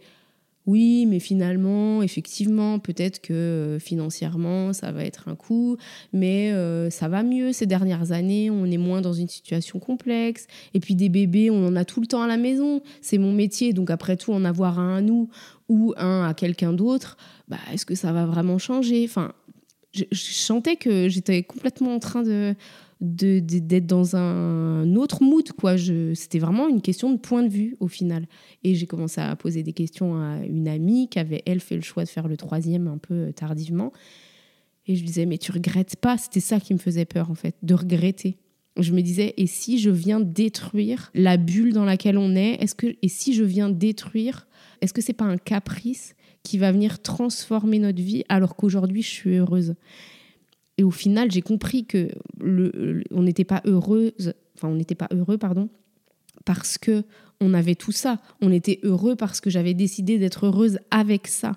[0.67, 5.77] oui, mais finalement, effectivement, peut-être que euh, financièrement, ça va être un coût,
[6.11, 10.45] mais euh, ça va mieux ces dernières années, on est moins dans une situation complexe.
[10.73, 12.81] Et puis des bébés, on en a tout le temps à la maison.
[13.01, 15.29] C'est mon métier, donc après tout, en avoir un à nous
[15.69, 17.15] ou un à quelqu'un d'autre,
[17.47, 19.05] bah, est-ce que ça va vraiment changer?
[19.05, 19.31] Enfin,
[19.97, 22.55] je, sentais que j'étais complètement en train de
[22.99, 25.75] d'être dans un autre mood quoi.
[26.15, 28.25] C'était vraiment une question de point de vue au final.
[28.63, 31.83] Et j'ai commencé à poser des questions à une amie qui avait elle fait le
[31.83, 33.91] choix de faire le troisième un peu tardivement.
[34.87, 36.17] Et je lui disais mais tu regrettes pas?
[36.17, 38.39] C'était ça qui me faisait peur en fait de regretter.
[38.79, 42.73] Je me disais et si je viens détruire la bulle dans laquelle on est est-ce
[42.73, 44.47] que et si je viens détruire
[44.81, 46.15] est-ce que c'est pas un caprice?
[46.43, 49.75] Qui va venir transformer notre vie alors qu'aujourd'hui je suis heureuse
[50.77, 55.07] et au final, j'ai compris que le, on n'était pas heureuse, enfin on n'était pas
[55.11, 55.69] heureux, pardon,
[56.45, 57.03] parce que
[57.39, 58.19] on avait tout ça.
[58.41, 61.53] On était heureux parce que j'avais décidé d'être heureuse avec ça,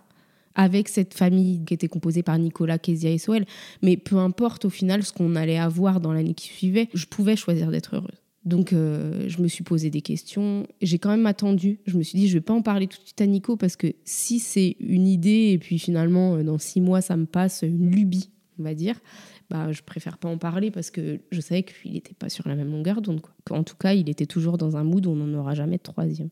[0.55, 3.47] avec cette famille qui était composée par Nicolas, Kezia et Soel.
[3.83, 7.37] Mais peu importe au final ce qu'on allait avoir dans l'année qui suivait, je pouvais
[7.37, 8.23] choisir d'être heureuse.
[8.45, 10.67] Donc euh, je me suis posé des questions.
[10.81, 11.81] J'ai quand même attendu.
[11.87, 13.77] Je me suis dit je vais pas en parler tout de suite à Nico parce
[13.77, 17.63] que si c'est une idée et puis finalement euh, dans six mois ça me passe
[17.63, 18.31] une lubie
[18.61, 19.01] on va dire,
[19.49, 22.55] bah, je préfère pas en parler parce que je savais qu'il n'était pas sur la
[22.55, 23.21] même longueur d'onde.
[23.51, 25.83] En tout cas, il était toujours dans un mood où on n'en aura jamais de
[25.83, 26.29] troisième.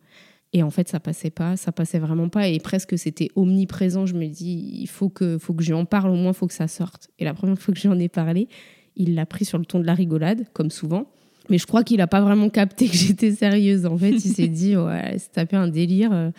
[0.53, 2.49] Et en fait, ça passait pas, ça passait vraiment pas.
[2.49, 4.07] Et presque c'était omniprésent.
[4.07, 6.47] Je me dis, il faut que, faut que je en parle, au moins, il faut
[6.47, 7.11] que ça sorte.
[7.19, 8.49] Et la première fois que j'en ai parlé,
[8.97, 11.11] il l'a pris sur le ton de la rigolade, comme souvent.
[11.51, 13.87] Mais je crois qu'il n'a pas vraiment capté que j'étais sérieuse.
[13.87, 16.33] En fait, il s'est dit, ouais, c'est tapé un délire.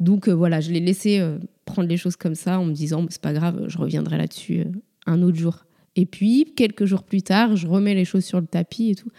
[0.00, 3.06] Donc euh, voilà, je l'ai laissé euh, prendre les choses comme ça en me disant
[3.10, 4.64] c'est pas grave, je reviendrai là-dessus euh,
[5.06, 5.66] un autre jour.
[5.94, 9.10] Et puis quelques jours plus tard, je remets les choses sur le tapis et tout.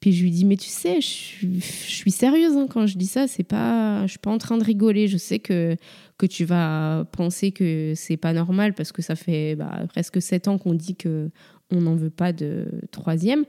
[0.00, 2.96] Puis je lui dis mais tu sais, je suis, je suis sérieuse hein, quand je
[2.96, 5.06] dis ça, c'est pas, je suis pas en train de rigoler.
[5.06, 5.76] Je sais que
[6.16, 10.48] que tu vas penser que c'est pas normal parce que ça fait bah, presque sept
[10.48, 11.30] ans qu'on dit que
[11.70, 13.44] on n'en veut pas de troisième.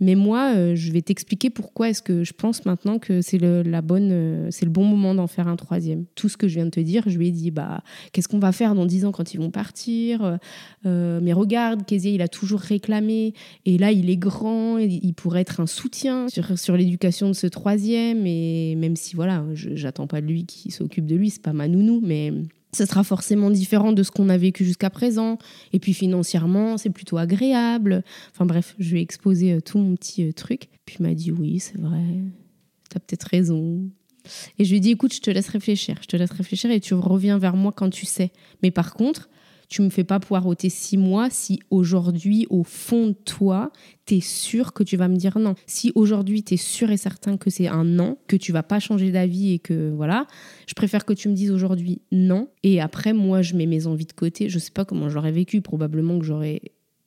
[0.00, 3.62] Mais moi, euh, je vais t'expliquer pourquoi est-ce que je pense maintenant que c'est le,
[3.62, 6.04] la bonne, euh, c'est le bon moment d'en faire un troisième.
[6.14, 7.82] Tout ce que je viens de te dire, je lui ai dit, bah,
[8.12, 10.38] qu'est-ce qu'on va faire dans dix ans quand ils vont partir?
[10.86, 13.34] Euh, Mais regarde, Kézier, il a toujours réclamé,
[13.66, 17.46] et là, il est grand, il pourrait être un soutien sur, sur l'éducation de ce
[17.48, 21.42] troisième, et même si, voilà, je- j'attends pas de lui qu'il s'occupe de lui, c'est
[21.42, 22.32] pas ma nounou, mais
[22.72, 25.38] ça sera forcément différent de ce qu'on a vécu jusqu'à présent.
[25.72, 28.02] Et puis financièrement, c'est plutôt agréable.
[28.32, 30.68] Enfin bref, je lui ai exposé euh, tout mon petit euh, truc.
[30.84, 32.04] Puis il m'a dit oui, c'est vrai,
[32.90, 33.88] t'as peut-être raison.
[34.58, 36.80] Et je lui ai dit écoute, je te laisse réfléchir, je te laisse réfléchir et
[36.80, 38.30] tu reviens vers moi quand tu sais.
[38.62, 39.30] Mais par contre,
[39.68, 43.70] tu me fais pas poireauter six mois si aujourd'hui, au fond de toi,
[44.06, 45.54] tu es sûr que tu vas me dire non.
[45.66, 48.80] Si aujourd'hui, tu es sûr et certain que c'est un non, que tu vas pas
[48.80, 50.26] changer d'avis et que voilà,
[50.66, 52.48] je préfère que tu me dises aujourd'hui non.
[52.62, 54.48] Et après, moi, je mets mes envies de côté.
[54.48, 55.60] Je sais pas comment j'aurais vécu.
[55.60, 56.62] Probablement que j'aurais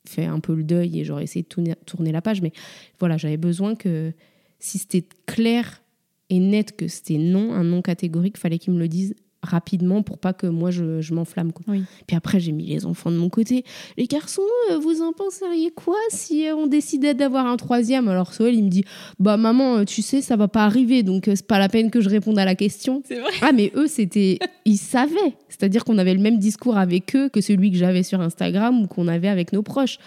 [0.08, 2.44] fait un peu le deuil et j'aurais essayé de tourner, la page.
[2.44, 2.52] Mais
[3.00, 4.14] voilà, j'avais besoin que
[4.60, 5.82] si c'était clair
[6.30, 10.18] et net que c'était non, un non catégorique, fallait qu'il me le dise rapidement pour
[10.18, 11.52] pas que moi je, je m'enflamme.
[11.52, 11.64] quoi.
[11.68, 11.84] Oui.
[12.08, 13.64] Puis après, j'ai mis les enfants de mon côté.
[13.98, 18.08] Les garçons, euh, vous en penseriez quoi si euh, on décidait d'avoir un troisième?
[18.08, 18.84] Alors Soël, il me dit,
[19.20, 22.02] bah maman, euh, tu sais, ça va pas arriver, donc c'est pas la peine que
[22.02, 23.02] je réponde à la question.
[23.10, 23.20] Vrai.
[23.42, 24.40] Ah, mais eux, c'était.
[24.66, 25.36] Ils savaient.
[25.50, 28.88] C'est-à-dire qu'on avait le même discours avec eux que celui que j'avais sur Instagram ou
[28.88, 29.98] qu'on avait avec nos proches.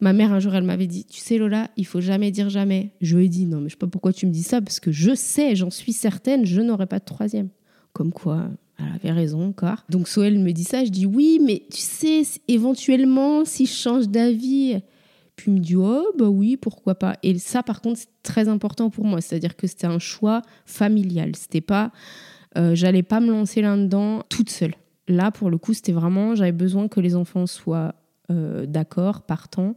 [0.00, 2.90] Ma mère, un jour, elle m'avait dit Tu sais, Lola, il faut jamais dire jamais.
[3.00, 4.80] Je lui ai dit Non, mais je sais pas pourquoi tu me dis ça, parce
[4.80, 7.48] que je sais, j'en suis certaine, je n'aurai pas de troisième.
[7.96, 9.78] Comme quoi, elle avait raison encore.
[9.88, 14.06] Donc, Soël me dit ça, je dis Oui, mais tu sais, éventuellement, si je change
[14.10, 14.82] d'avis.
[15.34, 17.16] Puis il me dit Oh, bah oui, pourquoi pas.
[17.22, 19.22] Et ça, par contre, c'est très important pour moi.
[19.22, 21.34] C'est-à-dire que c'était un choix familial.
[21.36, 21.90] C'était pas.
[22.58, 24.74] euh, J'allais pas me lancer là-dedans toute seule.
[25.08, 26.34] Là, pour le coup, c'était vraiment.
[26.34, 27.94] J'avais besoin que les enfants soient
[28.30, 29.74] euh, d'accord, partants,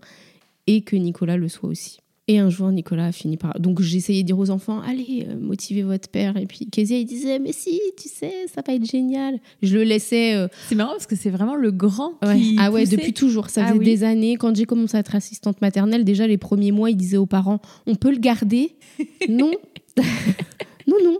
[0.67, 1.99] et que Nicolas le soit aussi.
[2.31, 3.59] Et un jour, Nicolas a fini par.
[3.59, 6.37] Donc, j'essayais de dire aux enfants Allez, euh, motivez votre père.
[6.37, 9.39] Et puis, Kezia, il disait Mais si, tu sais, ça va être génial.
[9.63, 10.35] Je le laissais.
[10.35, 12.37] euh, C'est marrant parce que c'est vraiment le grand Ouais.
[12.39, 12.55] qui.
[12.59, 12.97] Ah ouais, poussait.
[12.97, 13.49] depuis toujours.
[13.49, 13.85] Ça Ah faisait oui.
[13.85, 14.35] des années.
[14.35, 17.59] Quand j'ai commencé à être assistante maternelle, déjà les premiers mois, il disait aux parents
[17.87, 18.75] On peut le garder?
[19.27, 19.51] Non.
[20.87, 21.17] non, non.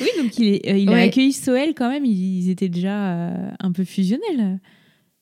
[0.00, 2.04] Oui, donc il, est- euh, il a accueilli Soël quand même.
[2.04, 4.60] Ils étaient déjà euh, un peu fusionnels.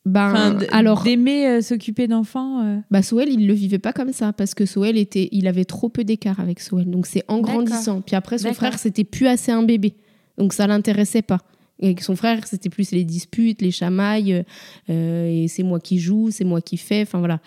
[0.07, 2.64] Ben, Enfin, alors, d'aimer euh, s'occuper d'enfants.
[2.64, 2.78] euh.
[2.90, 5.88] bah, Soël, il le vivait pas comme ça parce que Soël était, il avait trop
[5.90, 6.88] peu d'écart avec Soël.
[6.88, 8.01] Donc c'est en grandissant.
[8.01, 9.94] Puis après, son frère, c'était plus assez un bébé.
[10.38, 11.38] Donc ça l'intéressait pas.
[11.80, 14.42] Et avec son frère, c'était plus les disputes, les chamailles.
[14.88, 17.03] euh, et c'est moi qui joue, c'est moi qui fais.
[17.03, 17.40] Enfin voilà.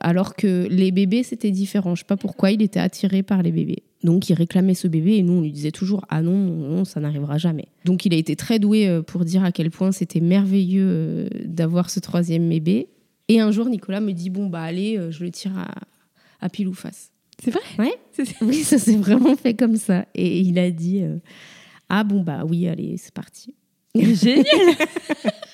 [0.00, 1.94] Alors que les bébés, c'était différent.
[1.94, 3.82] Je sais pas pourquoi il était attiré par les bébés.
[4.02, 7.00] Donc il réclamait ce bébé et nous, on lui disait toujours Ah non, non, ça
[7.00, 7.66] n'arrivera jamais.
[7.84, 11.28] Donc il a été très doué euh, pour dire à quel point c'était merveilleux euh,
[11.44, 12.88] d'avoir ce troisième bébé.
[13.28, 15.68] Et un jour, Nicolas me dit Bon, bah allez, euh, je le tire à,
[16.40, 17.12] à pile ou face.
[17.42, 17.60] C'est vrai?
[17.78, 17.94] Ouais.
[18.42, 20.04] Oui, ça s'est vraiment fait comme ça.
[20.14, 21.18] Et il a dit euh,
[21.88, 23.54] Ah bon, bah oui, allez, c'est parti.
[23.94, 24.44] Génial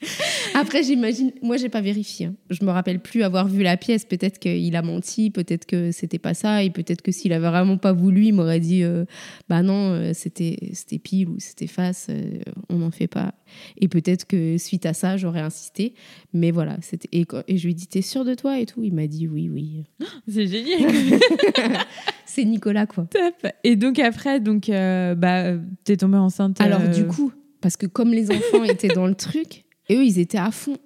[0.54, 2.26] Après, j'imagine, moi, j'ai pas vérifié.
[2.26, 2.34] hein.
[2.50, 4.04] Je me rappelle plus avoir vu la pièce.
[4.04, 7.78] Peut-être qu'il a menti, peut-être que c'était pas ça, et peut-être que s'il avait vraiment
[7.78, 9.04] pas voulu, il m'aurait dit, euh,
[9.48, 12.38] bah non, euh, c'était c'était pile ou c'était face, euh,
[12.68, 13.34] on n'en fait pas.
[13.80, 15.94] Et peut-être que suite à ça, j'aurais insisté.
[16.32, 17.26] Mais voilà, c'était et,
[17.56, 18.82] je lui ai dit, t'es sûr de toi et tout?
[18.82, 19.84] Il m'a dit, oui, oui.
[20.28, 20.90] C'est génial
[22.26, 23.06] C'est Nicolas, quoi.
[23.10, 23.50] Top.
[23.64, 26.60] Et donc après, donc, euh, bah, t'es tombée enceinte.
[26.60, 30.18] Alors du coup, parce que comme les enfants étaient dans le truc, et eux ils
[30.18, 30.76] étaient à fond.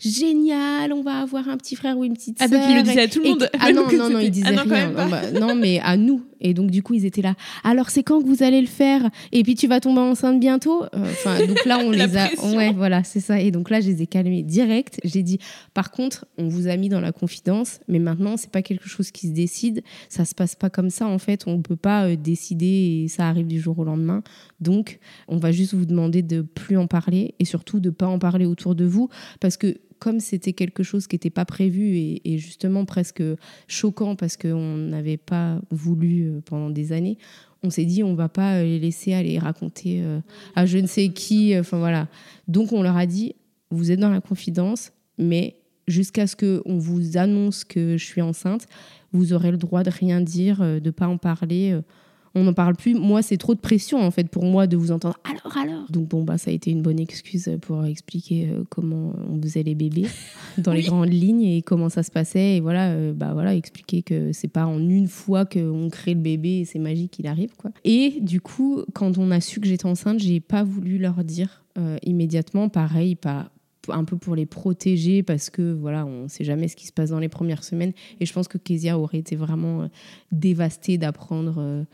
[0.00, 2.60] Génial, on va avoir un petit frère ou une petite Ah, sœur.
[2.60, 3.48] donc il le disait à tout le Et- monde.
[3.58, 4.90] Ah non, non, ils disaient Ah non, rien.
[4.90, 6.22] Non, bah, non, mais à nous.
[6.44, 7.34] Et donc du coup ils étaient là.
[7.62, 9.08] Alors c'est quand que vous allez le faire?
[9.30, 10.82] Et puis tu vas tomber enceinte bientôt?
[10.82, 12.26] Euh, Enfin donc là on les a.
[12.26, 12.56] pression.
[12.56, 13.40] Ouais, voilà, c'est ça.
[13.40, 14.98] Et donc là je les ai calmés direct.
[15.04, 15.38] J'ai dit
[15.72, 19.12] par contre on vous a mis dans la confidence, mais maintenant c'est pas quelque chose
[19.12, 19.84] qui se décide.
[20.08, 21.44] Ça se passe pas comme ça en fait.
[21.46, 24.24] On peut pas euh, décider et ça arrive du jour au lendemain.
[24.62, 24.98] Donc,
[25.28, 28.46] on va juste vous demander de plus en parler et surtout de pas en parler
[28.46, 29.08] autour de vous
[29.40, 33.22] parce que comme c'était quelque chose qui n'était pas prévu et, justement presque
[33.68, 37.18] choquant parce qu'on n'avait pas voulu euh, pendant des années,
[37.62, 40.18] on s'est dit on va pas euh, les laisser aller raconter euh,
[40.56, 41.56] à je ne sais qui.
[41.56, 42.08] Enfin voilà.
[42.48, 43.36] Donc on leur a dit
[43.70, 45.54] vous êtes dans la confidence, mais
[45.86, 48.66] jusqu'à ce qu'on vous annonce que je suis enceinte,
[49.12, 51.80] vous aurez le droit de rien dire, de pas en parler.
[52.34, 52.94] On n'en parle plus.
[52.94, 55.18] Moi, c'est trop de pression en fait pour moi de vous entendre.
[55.24, 55.90] Alors, alors.
[55.90, 59.62] Donc bon bah ça a été une bonne excuse pour expliquer euh, comment on faisait
[59.62, 60.06] les bébés
[60.58, 64.02] dans les grandes lignes et comment ça se passait et voilà euh, bah voilà expliquer
[64.02, 67.54] que c'est pas en une fois qu'on crée le bébé et c'est magique qu'il arrive
[67.56, 67.70] quoi.
[67.84, 71.62] Et du coup quand on a su que j'étais enceinte, j'ai pas voulu leur dire
[71.78, 72.68] euh, immédiatement.
[72.68, 73.50] Pareil, pas
[73.88, 76.92] un peu pour les protéger parce que voilà, on ne sait jamais ce qui se
[76.92, 77.92] passe dans les premières semaines.
[78.20, 79.88] Et je pense que Kezia aurait été vraiment
[80.30, 81.84] dévastée d'apprendre euh,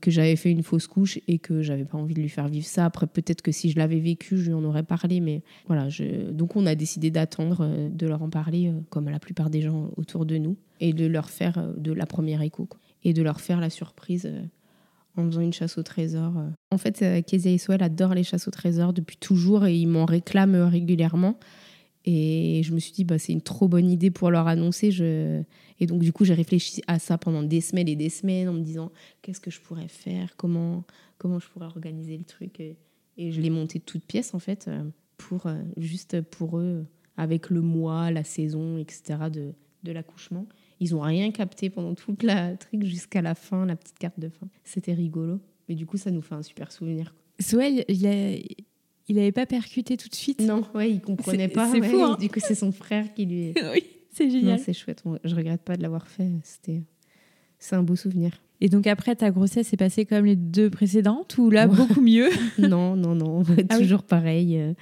[0.00, 2.66] que j'avais fait une fausse couche et que j'avais pas envie de lui faire vivre
[2.66, 2.84] ça.
[2.84, 5.88] Après, peut-être que si je l'avais vécu, je lui en aurais parlé, mais voilà.
[6.32, 9.60] Donc, on a décidé d'attendre, euh, de leur en parler, euh, comme la plupart des
[9.60, 12.68] gens autour de nous, et de leur faire de la première écho,
[13.04, 14.30] et de leur faire la surprise
[15.16, 16.32] en faisant une chasse au trésor.
[16.70, 20.04] En fait, Kezia et Soel adorent les chasses au trésor depuis toujours et ils m'en
[20.04, 21.38] réclament régulièrement.
[22.10, 24.90] Et je me suis dit, bah, c'est une trop bonne idée pour leur annoncer.
[24.90, 25.42] Je...
[25.78, 28.54] Et donc, du coup, j'ai réfléchi à ça pendant des semaines et des semaines en
[28.54, 28.90] me disant,
[29.20, 30.34] qu'est-ce que je pourrais faire?
[30.38, 30.84] Comment,
[31.18, 32.60] comment je pourrais organiser le truc?
[32.60, 32.78] Et,
[33.18, 34.84] je l'ai monté de toutes pièces, en fait, euh,
[35.18, 36.86] pour, euh, juste pour eux,
[37.18, 39.52] avec le mois, la saison, etc., de,
[39.82, 40.46] de l'accouchement.
[40.80, 44.30] Ils n'ont rien capté pendant toute la truc jusqu'à la fin, la petite carte de
[44.30, 44.48] fin.
[44.64, 45.40] C'était rigolo.
[45.68, 47.14] Mais du coup, ça nous fait un super souvenir.
[49.08, 50.40] Il n'avait pas percuté tout de suite.
[50.40, 51.70] Non, ouais, il comprenait pas.
[51.70, 52.02] C'est fou.
[52.02, 52.16] Hein.
[52.20, 53.54] Du coup, c'est son frère qui lui.
[53.72, 54.58] oui, c'est génial.
[54.58, 55.02] C'est chouette.
[55.24, 56.30] Je regrette pas de l'avoir fait.
[56.44, 56.82] C'était,
[57.58, 58.32] c'est un beau souvenir.
[58.60, 62.28] Et donc après, ta grossesse s'est passée comme les deux précédentes ou là beaucoup mieux?
[62.58, 64.74] Non, non, non, ah toujours pareil.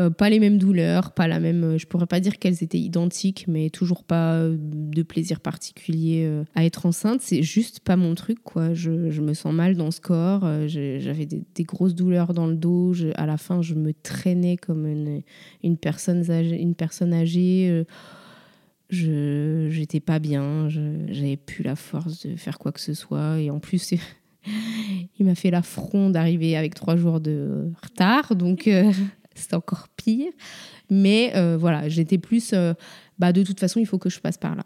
[0.00, 1.64] Euh, pas les mêmes douleurs, pas la même.
[1.64, 6.42] Euh, je pourrais pas dire qu'elles étaient identiques, mais toujours pas euh, de plaisir particulier
[6.54, 7.20] à être enceinte.
[7.20, 8.72] C'est juste pas mon truc, quoi.
[8.74, 10.48] Je, je me sens mal dans ce corps.
[10.66, 12.94] J'avais des, grosses douleurs dans le dos.
[13.16, 15.22] à la fin, je me traînais comme une,
[15.62, 16.60] une personne âgée.
[16.60, 17.84] Une personne âgée
[18.90, 23.50] je j'étais pas bien, j'avais plus la force de faire quoi que ce soit et
[23.50, 23.94] en plus
[25.18, 28.68] il m'a fait l'affront d'arriver avec trois jours de retard donc
[29.34, 30.32] c'est encore pire.
[30.90, 32.74] Mais euh, voilà, j'étais plus, euh,
[33.18, 34.64] bah, de toute façon, il faut que je passe par là.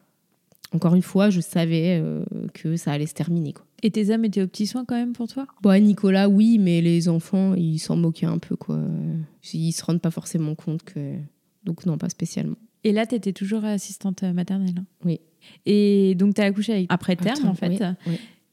[0.73, 3.53] Encore une fois, je savais euh, que ça allait se terminer.
[3.53, 3.65] Quoi.
[3.83, 5.47] Et tes âmes étaient aux petits soins quand même pour toi?
[5.63, 8.57] Bah, Nicolas, oui, mais les enfants, ils s'en moquaient un peu.
[8.57, 8.81] Quoi.
[9.53, 11.15] Ils se rendent pas forcément compte que.
[11.65, 12.57] Donc, non, pas spécialement.
[12.83, 14.85] Et là, tu étais toujours assistante maternelle hein?
[15.05, 15.21] Oui.
[15.65, 17.81] Et donc, tu as accouché après terme, en fait.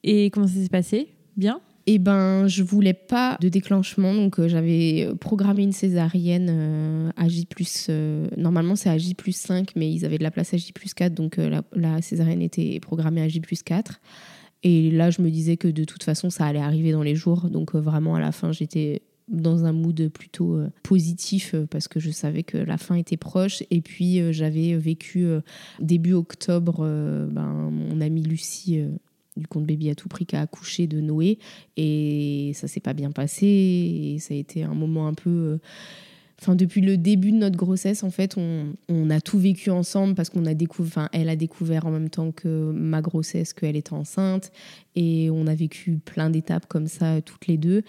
[0.04, 1.08] Et comment ça s'est passé?
[1.36, 1.62] Bien?
[1.86, 7.28] Eh ben, je voulais pas de déclenchement, donc euh, j'avais programmé une césarienne euh, à
[7.28, 7.46] J+,
[7.90, 11.14] euh, normalement c'est à J 5, mais ils avaient de la place à J 4,
[11.14, 11.38] donc
[11.74, 14.00] la, césarienne était programmée à J 4.
[14.66, 17.50] Et là, je me disais que de toute façon, ça allait arriver dans les jours,
[17.50, 22.44] donc vraiment à la fin, j'étais dans un mood plutôt positif parce que je savais
[22.44, 23.64] que la fin était proche.
[23.72, 25.28] Et puis j'avais vécu
[25.80, 26.80] début octobre,
[27.30, 28.82] ben, mon amie Lucie
[29.38, 31.40] du compte Baby à tout prix qui a accouché de Noé.
[31.78, 33.46] Et ça s'est pas bien passé.
[33.46, 35.58] Et ça a été un moment un peu euh,
[36.42, 40.14] enfin depuis le début de notre grossesse en fait on, on a tout vécu ensemble
[40.14, 43.94] parce qu'on a découvert elle a découvert en même temps que ma grossesse qu'elle était
[43.94, 44.52] enceinte.
[44.96, 47.84] Et on a vécu plein d'étapes comme ça toutes les deux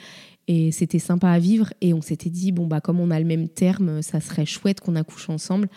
[0.46, 1.72] et c'était sympa à vivre.
[1.80, 4.80] Et on s'était dit, bon, bah, comme on a le même terme, ça serait chouette
[4.80, 5.68] qu'on accouche ensemble.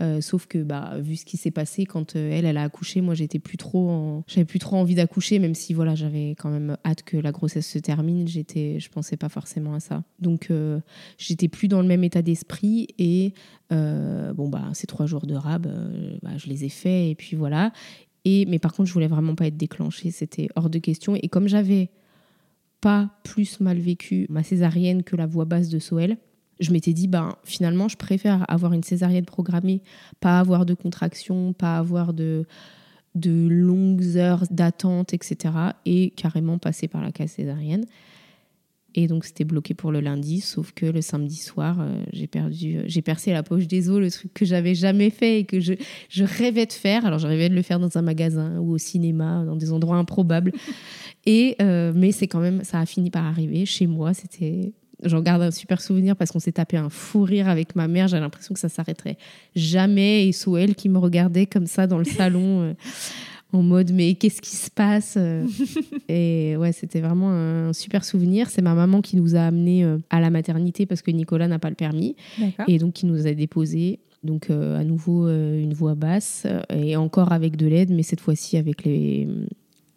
[0.00, 3.00] Euh, sauf que, bah, vu ce qui s'est passé quand euh, elle, elle a accouché,
[3.00, 6.76] moi, j'étais plus trop, j'avais plus trop envie d'accoucher, même si, voilà, j'avais quand même
[6.84, 8.26] hâte que la grossesse se termine.
[8.26, 10.02] J'étais, je pensais pas forcément à ça.
[10.20, 10.80] Donc, euh,
[11.18, 12.88] j'étais plus dans le même état d'esprit.
[12.98, 13.34] Et,
[13.70, 15.66] bon, bah, ces trois jours de rab,
[16.22, 17.10] bah, je les ai faits.
[17.10, 17.72] Et puis, voilà.
[18.24, 20.10] Et, mais par contre, je voulais vraiment pas être déclenchée.
[20.10, 21.14] C'était hors de question.
[21.14, 21.90] Et comme j'avais
[22.84, 26.18] pas plus mal vécu ma césarienne que la voix basse de Soel.
[26.60, 29.80] Je m'étais dit, ben, finalement, je préfère avoir une césarienne programmée,
[30.20, 32.44] pas avoir de contractions, pas avoir de,
[33.14, 35.54] de longues heures d'attente, etc.
[35.86, 37.86] Et carrément passer par la case césarienne.
[38.96, 42.76] Et donc c'était bloqué pour le lundi, sauf que le samedi soir, euh, j'ai perdu,
[42.76, 45.58] euh, j'ai percé la poche des os, le truc que j'avais jamais fait et que
[45.58, 45.74] je,
[46.08, 47.04] je rêvais de faire.
[47.04, 49.96] Alors je rêvais de le faire dans un magasin ou au cinéma, dans des endroits
[49.96, 50.52] improbables.
[51.26, 54.12] Et euh, mais c'est quand même, ça a fini par arriver chez moi.
[54.14, 57.88] C'était, j'en garde un super souvenir parce qu'on s'est tapé un fou rire avec ma
[57.88, 58.08] mère.
[58.08, 59.16] J'ai l'impression que ça s'arrêterait
[59.56, 60.28] jamais.
[60.28, 62.76] Et Soël qui me regardait comme ça dans le salon.
[63.54, 65.46] Euh, en mode mais qu'est-ce qui se passe euh
[66.08, 70.20] et ouais c'était vraiment un super souvenir c'est ma maman qui nous a amenés à
[70.20, 72.16] la maternité parce que Nicolas n'a pas le permis
[72.66, 77.56] et donc qui nous a déposés donc à nouveau une voix basse et encore avec
[77.56, 79.28] de l'aide mais cette fois-ci avec les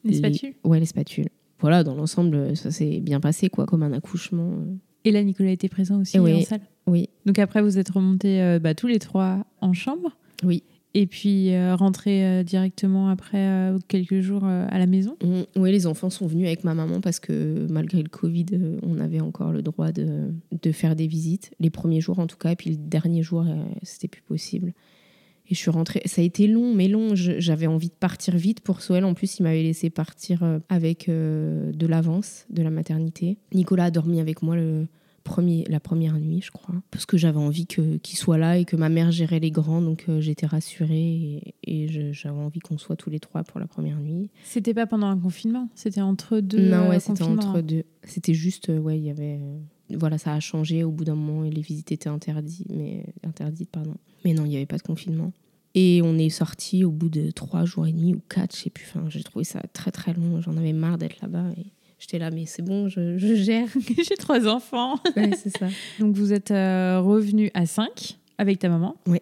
[0.08, 1.30] les spatules Ouais, les spatules.
[1.60, 4.60] Voilà, dans l'ensemble, ça s'est bien passé, quoi, comme un accouchement.
[5.04, 7.10] Et là, Nicolas était présent aussi en salle Oui.
[7.26, 10.64] Donc après, vous êtes remontés euh, bah, tous les trois en chambre Oui.
[10.98, 15.16] Et puis euh, rentrer euh, directement après euh, quelques jours à la maison
[15.56, 18.48] Oui, les enfants sont venus avec ma maman parce que malgré le Covid,
[18.82, 22.38] on avait encore le droit de, de, faire des visites, les premiers jours en tout
[22.38, 23.46] cas, et puis le dernier jour,
[23.84, 24.74] c'était plus possible.
[25.50, 26.02] Et je suis rentrée.
[26.06, 27.12] Ça a été long, mais long.
[27.14, 29.06] J'avais envie de partir vite pour Soël.
[29.06, 33.38] En plus, il m'avait laissé partir avec de l'avance de la maternité.
[33.54, 34.88] Nicolas a dormi avec moi le,
[35.28, 38.64] premier, la première nuit, je crois, parce que j'avais envie que, qu'il soit là et
[38.64, 42.96] que ma mère gérait les grands, donc euh, j'étais rassurée et, j'avais envie qu'on soit
[42.96, 44.30] tous les trois pour la première nuit.
[44.46, 46.70] C'était pas pendant un confinement, c'était entre deux.
[46.70, 47.84] Non, ouais, c'était entre deux.
[48.04, 49.40] C'était juste, euh, ouais, il y avait.
[49.42, 49.60] Euh,
[49.98, 53.70] voilà, ça a changé au bout d'un moment et les visites étaient interdites, mais interdites,
[53.70, 53.96] pardon.
[54.24, 55.34] Mais non, il n'y avait pas de confinement.
[55.76, 58.70] Et on est sorti au bout de trois jours et demi ou quatre, je sais
[58.70, 58.86] plus.
[58.88, 60.42] Enfin, j'ai trouvé ça très très long.
[60.42, 61.52] J'en avais marre d'être là-bas.
[61.58, 61.68] Et
[62.00, 63.68] J'étais là, mais c'est bon, je, gère.
[63.98, 65.00] J'ai trois enfants.
[65.16, 65.68] Ouais, c'est ça.
[66.00, 69.18] Donc vous êtes euh, revenu à 5 avec ta maman Oui.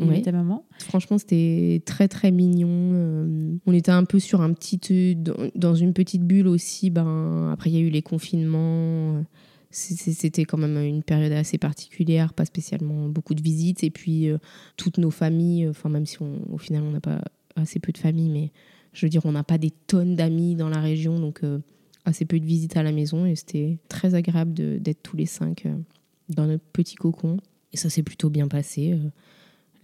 [0.00, 0.66] Avec ta maman.
[0.80, 2.68] Franchement, c'était très très mignon.
[2.70, 6.90] Euh, on était un peu sur un petit, euh, dans une petite bulle aussi.
[6.90, 9.24] Ben, après, il y a eu les confinements.
[9.70, 13.82] C'était quand même une période assez particulière, pas spécialement beaucoup de visites.
[13.82, 14.28] Et puis,
[14.76, 17.20] toutes nos familles, enfin, même si au final, on n'a pas
[17.56, 18.52] assez peu de familles, mais
[18.92, 21.20] je veux dire, on n'a pas des tonnes d'amis dans la région.
[21.20, 21.42] Donc,
[22.04, 25.66] assez peu de visites à la maison et c'était très agréable d'être tous les cinq
[25.66, 25.74] euh,
[26.28, 27.38] dans notre petit cocon.
[27.72, 28.92] Et ça s'est plutôt bien passé.
[28.92, 29.10] Euh,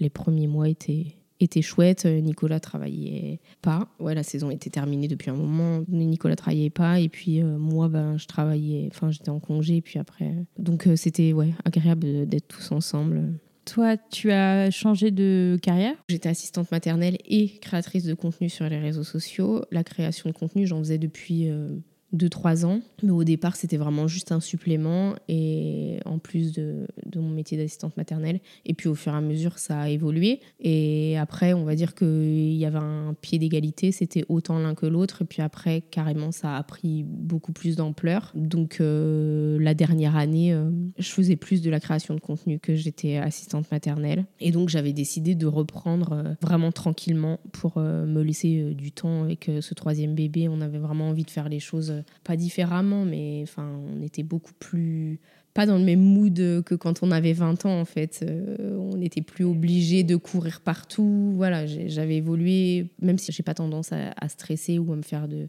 [0.01, 2.07] les premiers mois étaient, étaient chouettes.
[2.07, 3.89] Euh, Nicolas travaillait pas.
[4.01, 5.85] Ouais, la saison était terminée depuis un moment.
[5.89, 7.01] Nicolas travaillait pas.
[7.01, 8.89] Et puis moi, ben, je travaillais.
[8.91, 9.77] Enfin, j'étais en congé.
[9.77, 10.35] Et puis après.
[10.59, 13.39] Donc c'était ouais, agréable d'être tous ensemble.
[13.67, 15.97] Toi, tu as changé de carrière?
[16.09, 19.65] J'étais assistante maternelle et créatrice de contenu sur les réseaux sociaux.
[19.73, 21.83] La création de contenu, j'en faisais depuis de
[22.29, 22.81] 3 ans.
[23.03, 27.59] Mais au départ, c'était vraiment juste un supplément et en plus de, de mon métier
[27.59, 28.41] d'assistante maternelle.
[28.65, 30.41] Et puis au fur et à mesure, ça a évolué.
[30.61, 34.87] Et après, on va dire qu'il y avait un pied d'égalité, c'était autant l'un que
[34.87, 35.23] l'autre.
[35.23, 38.33] Et puis après, carrément, ça a pris beaucoup plus d'ampleur.
[38.35, 42.75] Donc euh, la dernière année, euh, je faisais plus de la création de contenu que
[42.75, 44.25] j'étais assistante maternelle.
[44.41, 49.51] Et donc j'avais décidé de reprendre euh, vraiment tranquillement pour me laisser du temps avec
[49.61, 50.49] ce troisième bébé.
[50.49, 51.93] On avait vraiment envie de faire les choses
[52.25, 55.19] pas différemment, mais enfin, on était beaucoup plus
[55.57, 58.21] pas dans le même mood que quand on avait 20 ans en fait.
[58.23, 61.33] Euh, on n'était plus obligé de courir partout.
[61.35, 65.49] Voilà, j'avais évolué, même si j'ai pas tendance à, stresser ou à me faire de,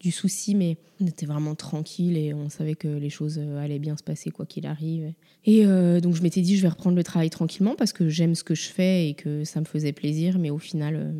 [0.00, 3.78] du souci, mais on était vraiment tranquille et on savait que les choses euh, allaient
[3.78, 5.12] bien se passer quoi qu'il arrive.
[5.44, 8.34] Et euh, donc je m'étais dit je vais reprendre le travail tranquillement parce que j'aime
[8.34, 11.12] ce que je fais et que ça me faisait plaisir, mais au final euh,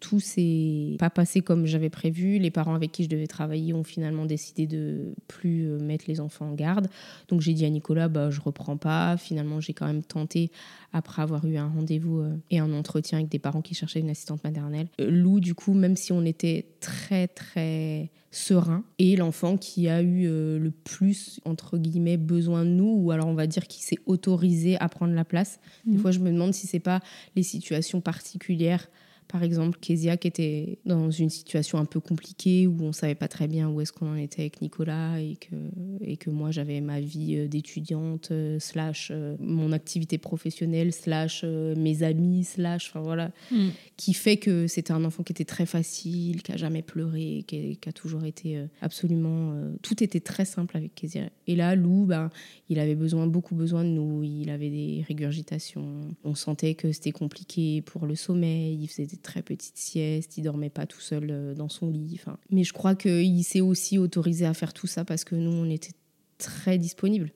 [0.00, 2.38] tout s'est pas passé comme j'avais prévu.
[2.38, 6.46] Les parents avec qui je devais travailler ont finalement décidé de plus mettre les enfants
[6.46, 6.88] en garde.
[7.28, 9.16] Donc j'ai dit à Nicolas bah je reprends pas.
[9.18, 10.50] Finalement j'ai quand même tenté
[10.92, 14.44] après avoir eu un rendez-vous et un entretien avec des parents qui cherchaient une assistante
[14.44, 14.88] maternelle.
[14.98, 20.26] Lou du coup même si on était très très serein et l'enfant qui a eu
[20.26, 23.98] euh, le plus entre guillemets besoin de nous ou alors on va dire qui s'est
[24.06, 25.60] autorisé à prendre la place.
[25.84, 26.00] Des mmh.
[26.00, 27.00] fois je me demande si c'est pas
[27.36, 28.88] les situations particulières
[29.32, 33.28] par exemple, Kezia qui était dans une situation un peu compliquée où on savait pas
[33.28, 35.56] très bien où est-ce qu'on en était avec Nicolas et que,
[36.02, 41.44] et que moi j'avais ma vie euh, d'étudiante, euh, slash euh, mon activité professionnelle, slash
[41.44, 43.68] mes amis, slash, enfin voilà, mm.
[43.96, 47.78] qui fait que c'était un enfant qui était très facile, qui a jamais pleuré, qui,
[47.86, 49.54] a toujours été absolument.
[49.80, 51.30] tout était très simple avec Kezia.
[51.46, 52.30] Et là, Lou, ben,
[52.68, 57.12] il avait besoin, beaucoup besoin de nous, il avait des régurgitations, on sentait que c'était
[57.12, 61.28] compliqué pour le sommeil, il faisait des très petite sieste, il dormait pas tout seul
[61.30, 62.20] euh, dans son lit.
[62.50, 65.68] Mais je crois qu'il s'est aussi autorisé à faire tout ça parce que nous, on
[65.70, 65.92] était
[66.38, 67.30] très disponibles.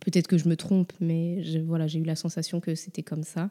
[0.00, 3.48] Peut-être que je me trompe, mais voilà, j'ai eu la sensation que c'était comme ça.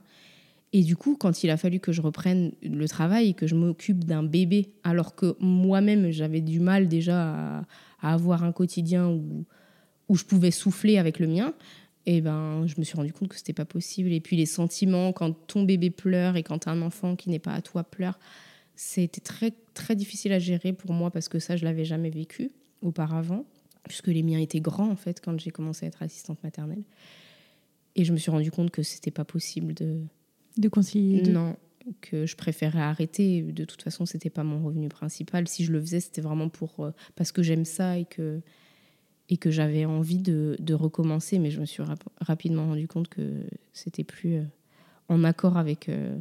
[0.72, 3.56] Et du coup, quand il a fallu que je reprenne le travail et que je
[3.56, 7.66] m'occupe d'un bébé, alors que moi-même, j'avais du mal déjà à,
[8.02, 9.46] à, avoir un quotidien où,
[10.10, 11.54] où je pouvais souffler avec le mien,
[12.12, 14.12] et ben, je me suis rendu compte que c'était pas possible.
[14.12, 17.54] Et puis les sentiments, quand ton bébé pleure et quand un enfant qui n'est pas
[17.54, 18.18] à toi pleure,
[18.76, 22.50] c'était très, très difficile à gérer pour moi parce que ça, je l'avais jamais vécu
[22.82, 23.46] auparavant,
[23.84, 26.82] puisque les miens étaient grands en fait quand j'ai commencé à être assistante maternelle.
[27.96, 30.02] Et je me suis rendu compte que c'était pas possible de.
[30.58, 31.58] De concilier Non,
[32.02, 33.44] que je préférais arrêter.
[33.44, 35.48] De toute façon, c'était pas mon revenu principal.
[35.48, 38.42] Si je le faisais, c'était vraiment pour euh, parce que j'aime ça et que
[39.30, 41.84] et que j'avais envie de, de, recommencer, mais je me suis
[42.20, 44.44] rapidement rendu compte que c'était plus euh,
[45.08, 46.18] en accord avec, euh,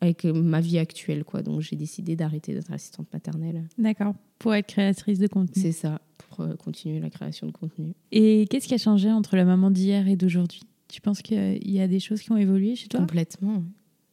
[0.00, 1.24] avec ma vie actuelle.
[1.24, 1.42] Quoi.
[1.42, 3.64] Donc j'ai décidé d'arrêter d'être assistante maternelle.
[3.76, 5.60] D'accord, pour être créatrice de contenu.
[5.60, 7.92] C'est ça, pour euh, continuer la création de contenu.
[8.12, 10.62] Et qu'est-ce qui a changé entre la maman d'hier et d'aujourd'hui?
[10.88, 13.00] Tu penses qu'il y a des choses qui ont évolué chez toi?
[13.00, 13.62] Complètement.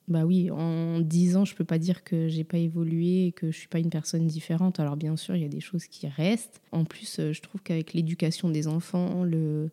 [0.07, 3.49] Bah oui, en 10 ans, je peux pas dire que j'ai pas évolué et que
[3.49, 4.79] je suis pas une personne différente.
[4.79, 6.61] Alors bien sûr, il y a des choses qui restent.
[6.71, 9.71] En plus, euh, je trouve qu'avec l'éducation des enfants, le,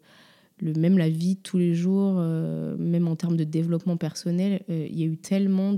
[0.63, 4.99] même la vie tous les jours, euh, même en termes de développement personnel, euh, il
[4.99, 5.77] y a eu tellement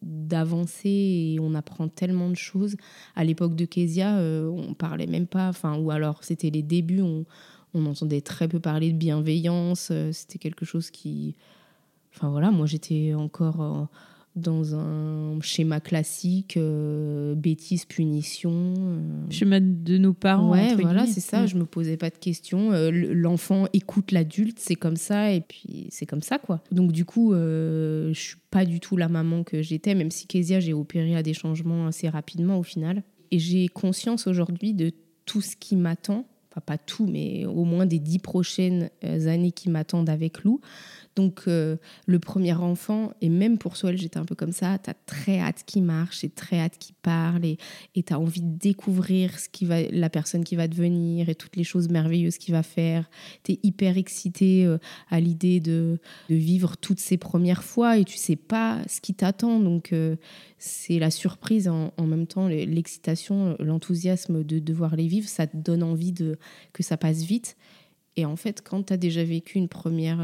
[0.00, 2.76] d'avancées et on apprend tellement de choses.
[3.16, 7.24] À l'époque de Kezia, on parlait même pas, enfin, ou alors c'était les débuts, on,
[7.74, 9.90] on entendait très peu parler de bienveillance.
[10.12, 11.34] C'était quelque chose qui
[12.14, 13.84] Enfin voilà, moi j'étais encore euh,
[14.34, 18.74] dans un schéma classique, euh, bêtise, punition.
[18.76, 19.00] Euh.
[19.30, 20.50] Schéma de nos parents.
[20.50, 21.46] Ouais, voilà, c'est ça.
[21.46, 22.70] Je me posais pas de questions.
[22.90, 26.62] L'enfant écoute l'adulte, c'est comme ça, et puis c'est comme ça, quoi.
[26.72, 30.60] Donc du coup, je suis pas du tout la maman que j'étais, même si Kezia,
[30.60, 33.02] j'ai opéré à des changements assez rapidement au final.
[33.30, 34.92] Et j'ai conscience aujourd'hui de
[35.26, 36.26] tout ce qui m'attend.
[36.50, 40.60] Enfin, pas tout, mais au moins des dix prochaines années qui m'attendent avec Lou.
[41.18, 44.88] Donc, euh, le premier enfant, et même pour Soel, j'étais un peu comme ça, tu
[44.88, 47.58] as très hâte qu'il marche, et très hâte qu'il parle, et
[47.96, 51.56] tu as envie de découvrir ce qui va, la personne qui va devenir et toutes
[51.56, 53.10] les choses merveilleuses qu'il va faire.
[53.42, 54.78] Tu es hyper excité euh,
[55.10, 55.98] à l'idée de,
[56.30, 59.58] vivre toutes ces premières fois, et tu sais pas ce qui t'attend.
[59.58, 60.14] Donc, euh,
[60.58, 65.82] c'est la surprise en, même temps, l'excitation, l'enthousiasme de devoir les vivre, ça te donne
[65.82, 66.38] envie de,
[66.72, 67.56] que ça passe vite.
[68.14, 70.20] Et en fait, quand tu as déjà vécu une première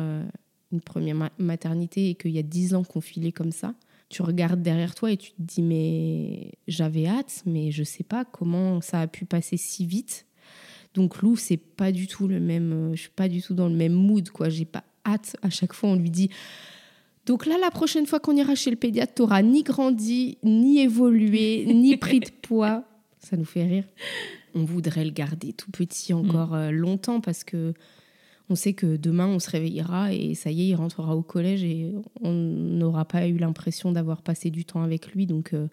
[0.75, 3.75] une première maternité et qu'il y a dix ans qu'on filait comme ça,
[4.09, 8.25] tu regardes derrière toi et tu te dis mais j'avais hâte, mais je sais pas
[8.25, 10.27] comment ça a pu passer si vite.
[10.95, 13.69] Donc Lou, c'est pas du tout le même, euh, je suis pas du tout dans
[13.69, 14.49] le même mood quoi.
[14.49, 15.37] J'ai pas hâte.
[15.43, 16.31] À chaque fois, on lui dit.
[17.27, 21.65] Donc là, la prochaine fois qu'on ira chez le pédiatre, t'auras ni grandi, ni évolué,
[21.75, 22.85] ni pris de poids.
[23.19, 23.85] Ça nous fait rire.
[24.55, 26.55] On voudrait le garder tout petit encore mm.
[26.55, 27.75] euh, longtemps parce que
[28.51, 31.65] on sait que demain on se réveillera et ça y est, il rentrera au collège
[31.65, 35.27] et on n'aura pas eu l'impression d'avoir passé du temps avec lui.
[35.27, 35.69] Donc euh,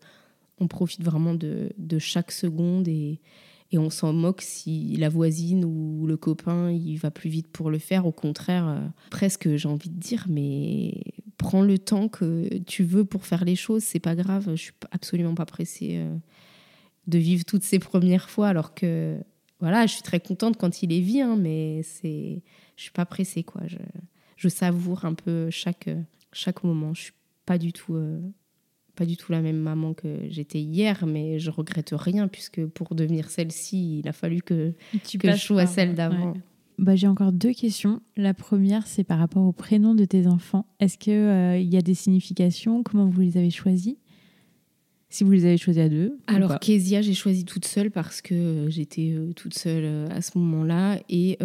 [0.60, 3.20] on profite vraiment de, chaque seconde et,
[3.74, 7.78] on s'en moque si la voisine ou le copain il va plus vite pour le
[7.78, 8.06] faire.
[8.06, 11.02] Au contraire, euh, presque j'ai envie de dire, mais
[11.38, 14.50] prends le temps que tu veux pour faire les choses, c'est pas grave.
[14.52, 16.16] Je suis absolument pas pressée euh,
[17.08, 19.18] de vivre toutes ces premières fois alors que
[19.62, 22.42] voilà, je suis très contente quand il est vie, hein, mais c'est,
[22.76, 23.62] je suis pas pressée quoi.
[23.68, 23.78] Je,
[24.36, 25.90] je, savoure un peu chaque
[26.34, 26.94] chaque moment.
[26.94, 27.14] Je suis
[27.46, 28.20] pas du tout euh,
[28.96, 32.96] pas du tout la même maman que j'étais hier, mais je regrette rien puisque pour
[32.96, 34.74] devenir celle-ci, il a fallu que,
[35.20, 36.34] que je sois celle d'avant.
[36.78, 38.02] Bah, j'ai encore deux questions.
[38.18, 40.66] La première, c'est par rapport au prénom de tes enfants.
[40.80, 42.82] Est-ce qu'il euh, il y a des significations?
[42.82, 43.98] Comment vous les avez choisis?
[45.12, 48.34] Si vous les avez choisis à deux Alors, Kezia, j'ai choisi toute seule parce que
[48.34, 51.00] euh, j'étais euh, toute seule euh, à ce moment-là.
[51.10, 51.38] Et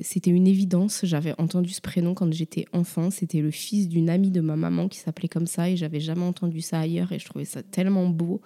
[0.00, 1.00] c'était une évidence.
[1.04, 3.10] J'avais entendu ce prénom quand j'étais enfant.
[3.10, 5.70] C'était le fils d'une amie de ma maman qui s'appelait comme ça.
[5.70, 7.12] Et j'avais jamais entendu ça ailleurs.
[7.12, 8.40] Et je trouvais ça tellement beau.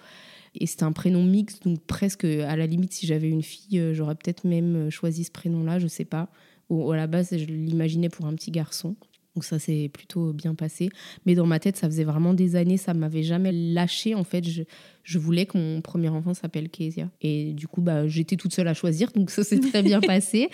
[0.54, 1.64] Et c'était un prénom mixte.
[1.64, 5.78] Donc, presque à la limite, si j'avais une fille, j'aurais peut-être même choisi ce prénom-là.
[5.78, 6.28] Je sais pas.
[6.68, 8.94] Au, à la base, je l'imaginais pour un petit garçon.
[9.40, 10.90] Donc ça s'est plutôt bien passé.
[11.24, 14.14] Mais dans ma tête, ça faisait vraiment des années, ça m'avait jamais lâché.
[14.14, 14.64] En fait, je,
[15.02, 17.08] je voulais que mon premier enfant s'appelle Kezia.
[17.22, 20.50] Et du coup, bah, j'étais toute seule à choisir, donc ça s'est très bien passé.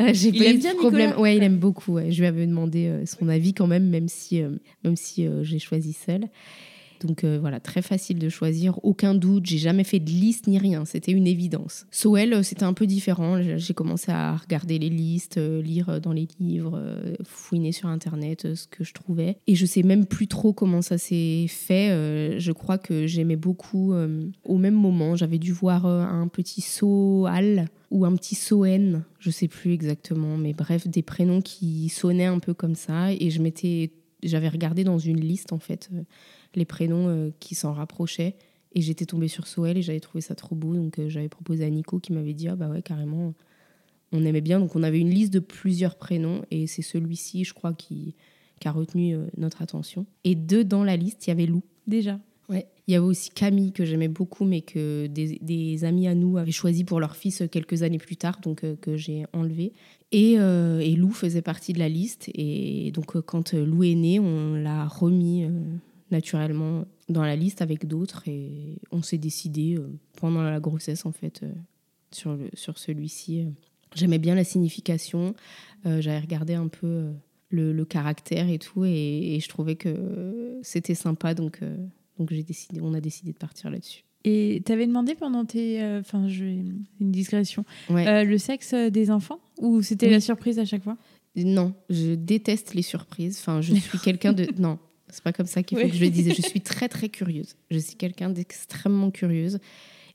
[0.00, 1.16] Euh, j'ai pas eu de problème.
[1.16, 2.00] Ouais, il aime beaucoup.
[2.00, 4.50] Je lui avais demandé euh, son avis quand même, même si, euh,
[4.82, 6.26] même si j'ai choisi seule.
[7.00, 10.58] Donc euh, voilà, très facile de choisir, aucun doute, j'ai jamais fait de liste ni
[10.58, 11.86] rien, c'était une évidence.
[11.90, 16.12] Soel, euh, c'était un peu différent, j'ai commencé à regarder les listes, euh, lire dans
[16.12, 16.80] les livres,
[17.24, 19.38] fouiner sur internet ce que je trouvais.
[19.46, 23.94] Et je sais même plus trop comment ça s'est fait, je crois que j'aimais beaucoup,
[24.44, 29.48] au même moment, j'avais dû voir un petit Soal ou un petit Soen, je sais
[29.48, 33.40] plus exactement, mais bref, des prénoms qui sonnaient un peu comme ça, et je
[34.22, 35.90] j'avais regardé dans une liste en fait
[36.56, 38.36] les prénoms euh, qui s'en rapprochaient.
[38.72, 40.74] Et j'étais tombée sur Soel et j'avais trouvé ça trop beau.
[40.74, 43.34] Donc euh, j'avais proposé à Nico qui m'avait dit Ah bah ouais, carrément,
[44.12, 44.60] on aimait bien.
[44.60, 48.14] Donc on avait une liste de plusieurs prénoms et c'est celui-ci, je crois, qui,
[48.60, 50.06] qui a retenu euh, notre attention.
[50.24, 51.62] Et deux dans la liste, il y avait Lou.
[51.86, 52.18] Déjà
[52.50, 52.66] Ouais.
[52.86, 56.52] Il y avait aussi Camille que j'aimais beaucoup, mais que des, amis à nous avaient
[56.52, 59.72] choisi pour leur fils quelques années plus tard, donc que j'ai enlevé.
[60.12, 62.30] Et, et, Lou faisait partie de la liste.
[62.34, 65.46] Et donc quand Lou est né, on l'a remis
[66.10, 71.12] naturellement dans la liste avec d'autres et on s'est décidé euh, pendant la grossesse en
[71.12, 71.52] fait euh,
[72.10, 73.42] sur, le, sur celui-ci.
[73.42, 73.50] Euh.
[73.94, 75.36] J'aimais bien la signification,
[75.84, 77.12] j'avais regardé un peu
[77.50, 81.60] le, caractère et tout et, je trouvais que c'était sympa donc,
[82.18, 84.02] donc j'ai décidé, on a décidé de partir là-dessus.
[84.24, 85.80] Et tu avais demandé pendant tes.
[86.00, 87.64] Enfin, je une discrétion.
[87.88, 90.96] le sexe des enfants Ou c'était la surprise à chaque fois?
[91.36, 93.38] Non, je déteste les surprises.
[93.40, 94.48] Enfin, je suis quelqu'un de.
[94.58, 94.80] Non,
[95.14, 96.34] C'est pas comme ça qu'il faut que je le dise.
[96.34, 97.54] Je suis très très curieuse.
[97.70, 99.58] Je suis quelqu'un d'extrêmement curieuse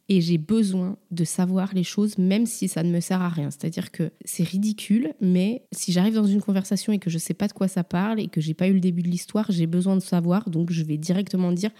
[0.09, 3.51] et j'ai besoin de savoir les choses même si ça ne me sert à rien.
[3.51, 7.47] C'est-à-dire que c'est ridicule, mais si j'arrive dans une conversation et que je sais pas
[7.47, 9.95] de quoi ça parle et que j'ai pas eu le début de l'histoire, j'ai besoin
[9.95, 11.71] de savoir, donc je vais directement dire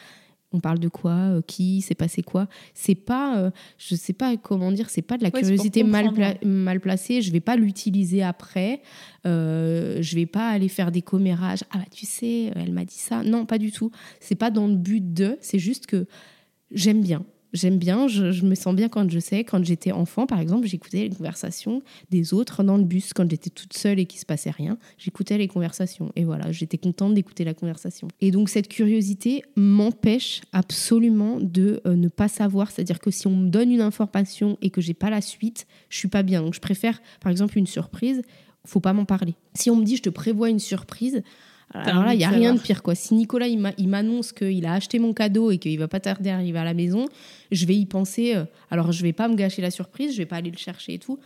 [0.51, 2.47] on parle de quoi, euh, qui, s'est passé quoi.
[2.73, 6.11] C'est pas, euh, je sais pas comment dire, c'est pas de la curiosité mal,
[6.43, 7.21] mal, placée.
[7.21, 8.81] Je vais pas l'utiliser après.
[9.25, 11.63] Euh, je vais pas aller faire des commérages.
[11.71, 13.23] Ah bah tu sais, elle m'a dit ça.
[13.23, 13.91] Non, pas du tout.
[14.19, 15.37] C'est pas dans le but de.
[15.41, 16.07] C'est juste que
[16.71, 17.23] j'aime bien
[17.53, 19.43] j'aime bien, je, me sens bien quand je sais.
[19.43, 23.13] Quand j'étais enfant, par exemple, j'écoutais les conversations des autres dans le bus.
[23.13, 26.11] Quand j'étais toute seule et qu'il se passait rien, j'écoutais les conversations.
[26.15, 28.07] Et voilà, j'étais contente d'écouter la conversation.
[28.21, 32.71] Et donc, cette curiosité m'empêche absolument de euh, ne pas savoir.
[32.71, 35.97] C'est-à-dire que si on me donne une information et que j'ai pas la suite, je
[35.97, 36.41] suis pas bien.
[36.41, 38.21] Donc, je préfère, par exemple, une surprise.
[38.65, 39.35] Faut pas m'en parler.
[39.53, 41.23] Si on me dit, je te prévois une surprise,
[41.71, 42.81] alors là, il n'y a rien de pire.
[42.81, 42.95] Quoi.
[42.95, 46.35] Si Nicolas il m'annonce qu'il a acheté mon cadeau et qu'il va pas tarder à
[46.35, 47.07] arriver à la maison,
[47.51, 48.35] je vais y penser.
[48.35, 50.95] Euh, alors, je vais pas me gâcher la surprise, je vais pas aller le chercher
[50.95, 51.19] et tout.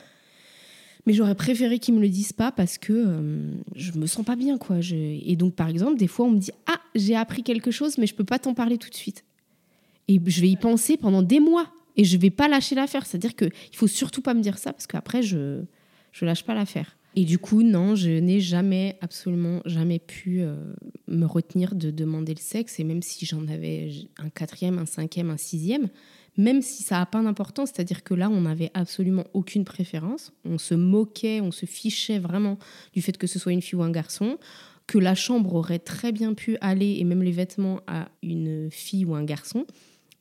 [1.06, 4.36] Mais j'aurais préféré qu'il me le dise pas parce que euh, je me sens pas
[4.36, 4.58] bien.
[4.58, 4.78] quoi.
[4.82, 8.08] Et donc, par exemple, des fois, on me dit Ah, j'ai appris quelque chose, mais
[8.08, 9.24] je peux pas t'en parler tout de suite.
[10.10, 13.06] Et je vais y penser pendant des mois et je vais pas lâcher l'affaire.
[13.06, 15.62] C'est-à-dire qu'il faut surtout pas me dire ça parce qu'après, je
[16.12, 16.96] je lâche pas l'affaire.
[17.16, 20.56] Et du coup, non, je n'ai jamais, absolument jamais pu euh,
[21.08, 22.80] me retenir de demander le sexe.
[22.80, 25.90] Et même si j'en avais un quatrième, un cinquième, un sixième,
[26.38, 30.34] même si ça n'a pas d'importance, c'est-à-dire que là, on n'avait absolument aucune préférence.
[30.44, 32.58] On se moquait, on se fichait vraiment
[32.94, 34.38] du fait que ce soit une fille ou un garçon
[34.88, 39.06] que la chambre aurait très bien pu aller, et même les vêtements, à une fille
[39.06, 39.66] ou un garçon,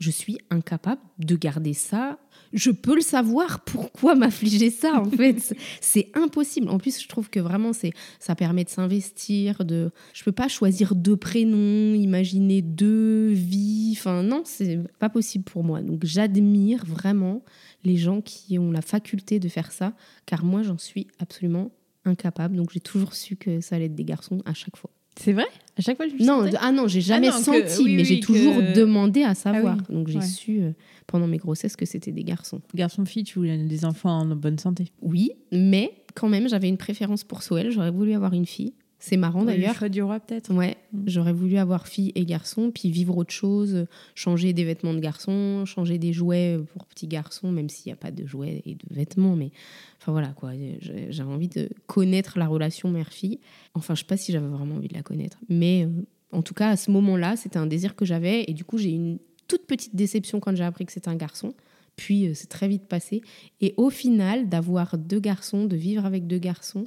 [0.02, 2.18] je suis incapable de garder ça
[2.52, 3.64] je peux le savoir.
[3.64, 5.54] Pourquoi m'affliger ça en fait?
[5.80, 6.68] C'est impossible.
[6.68, 9.64] En plus, je trouve que vraiment, c'est ça permet de s'investir.
[9.64, 13.94] De, je peux pas choisir deux prénoms, imaginer deux vies.
[13.98, 15.82] Enfin, non, c'est pas possible pour moi.
[15.82, 17.42] Donc, j'admire vraiment
[17.84, 19.94] les gens qui ont la faculté de faire ça,
[20.26, 21.72] car moi, j'en suis absolument
[22.04, 22.56] incapable.
[22.56, 24.90] Donc, j'ai toujours su que ça allait être des garçons à chaque fois.
[25.16, 25.46] C'est vrai?
[25.78, 29.22] À chaque fois, je Non, ah non, j'ai jamais ah senti, mais j'ai toujours demandé
[29.22, 29.78] à savoir.
[29.80, 30.72] Ah Donc j'ai su euh,
[31.06, 32.60] pendant mes grossesses que c'était des garçons.
[32.74, 34.92] Garçon-fille, tu voulais des enfants en bonne santé?
[35.00, 37.70] Oui, mais quand même, j'avais une préférence pour Soël.
[37.70, 38.74] J'aurais voulu avoir une fille.
[39.02, 39.74] C'est marrant d'ailleurs.
[39.82, 40.54] Le du roi peut-être.
[40.54, 41.02] Ouais, mm.
[41.06, 45.64] j'aurais voulu avoir fille et garçon, puis vivre autre chose, changer des vêtements de garçon,
[45.66, 48.94] changer des jouets pour petits garçons, même s'il n'y a pas de jouets et de
[48.94, 49.50] vêtements, mais
[50.00, 50.52] enfin voilà quoi.
[50.80, 53.40] J'avais envie de connaître la relation mère-fille.
[53.74, 55.88] Enfin, je sais pas si j'avais vraiment envie de la connaître, mais euh,
[56.30, 58.90] en tout cas à ce moment-là, c'était un désir que j'avais et du coup j'ai
[58.90, 61.54] eu une toute petite déception quand j'ai appris que c'était un garçon.
[61.96, 63.20] Puis euh, c'est très vite passé.
[63.60, 66.84] Et au final, d'avoir deux garçons, de vivre avec deux garçons,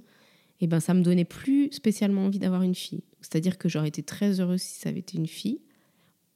[0.62, 3.04] et eh ben ça me donnait plus spécialement envie d'avoir une fille.
[3.20, 5.60] C'est-à-dire que j'aurais été très heureuse si ça avait été une fille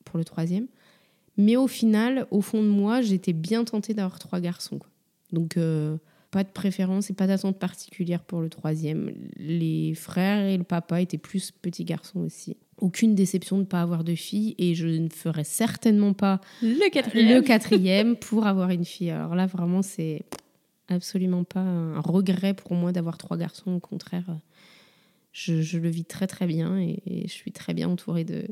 [0.03, 0.67] pour le troisième.
[1.37, 4.79] Mais au final, au fond de moi, j'étais bien tentée d'avoir trois garçons.
[5.31, 5.95] Donc euh,
[6.31, 9.13] pas de préférence et pas d'attente particulière pour le troisième.
[9.37, 12.57] Les frères et le papa étaient plus petits garçons aussi.
[12.77, 16.89] Aucune déception de ne pas avoir de fille et je ne ferai certainement pas le
[16.89, 19.11] quatrième, le quatrième pour avoir une fille.
[19.11, 20.23] Alors là, vraiment, c'est
[20.95, 23.71] absolument pas un regret pour moi d'avoir trois garçons.
[23.71, 24.37] Au contraire,
[25.31, 28.45] je, le vis très très bien et, je suis très bien entourée de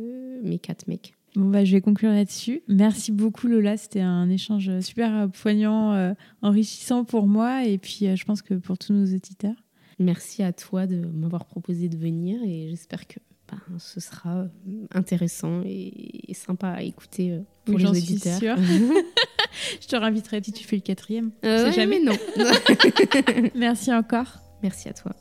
[0.43, 1.15] mes quatre mecs.
[1.35, 2.63] Bon, bah, je vais conclure là-dessus.
[2.67, 8.15] Merci beaucoup Lola, c'était un échange super poignant, euh, enrichissant pour moi et puis euh,
[8.15, 9.55] je pense que pour tous nos auditeurs.
[9.99, 13.19] Merci à toi de m'avoir proposé de venir et j'espère que
[13.49, 14.45] bah, ce sera
[14.93, 18.57] intéressant et, sympa à écouter pour les auditeurs.
[19.81, 21.31] je te réinviterai si tu fais le quatrième.
[21.45, 22.13] Euh, jamais non.
[23.55, 24.39] Merci encore.
[24.61, 25.13] Merci à toi.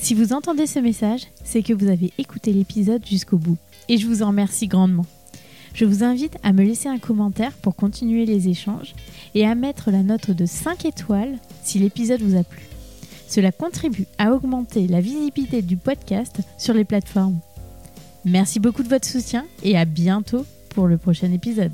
[0.00, 3.56] Si vous entendez ce message, c'est que vous avez écouté l'épisode jusqu'au bout.
[3.88, 5.06] Et je vous en remercie grandement.
[5.74, 8.94] Je vous invite à me laisser un commentaire pour continuer les échanges
[9.34, 12.62] et à mettre la note de 5 étoiles si l'épisode vous a plu.
[13.28, 17.40] Cela contribue à augmenter la visibilité du podcast sur les plateformes.
[18.24, 21.72] Merci beaucoup de votre soutien et à bientôt pour le prochain épisode.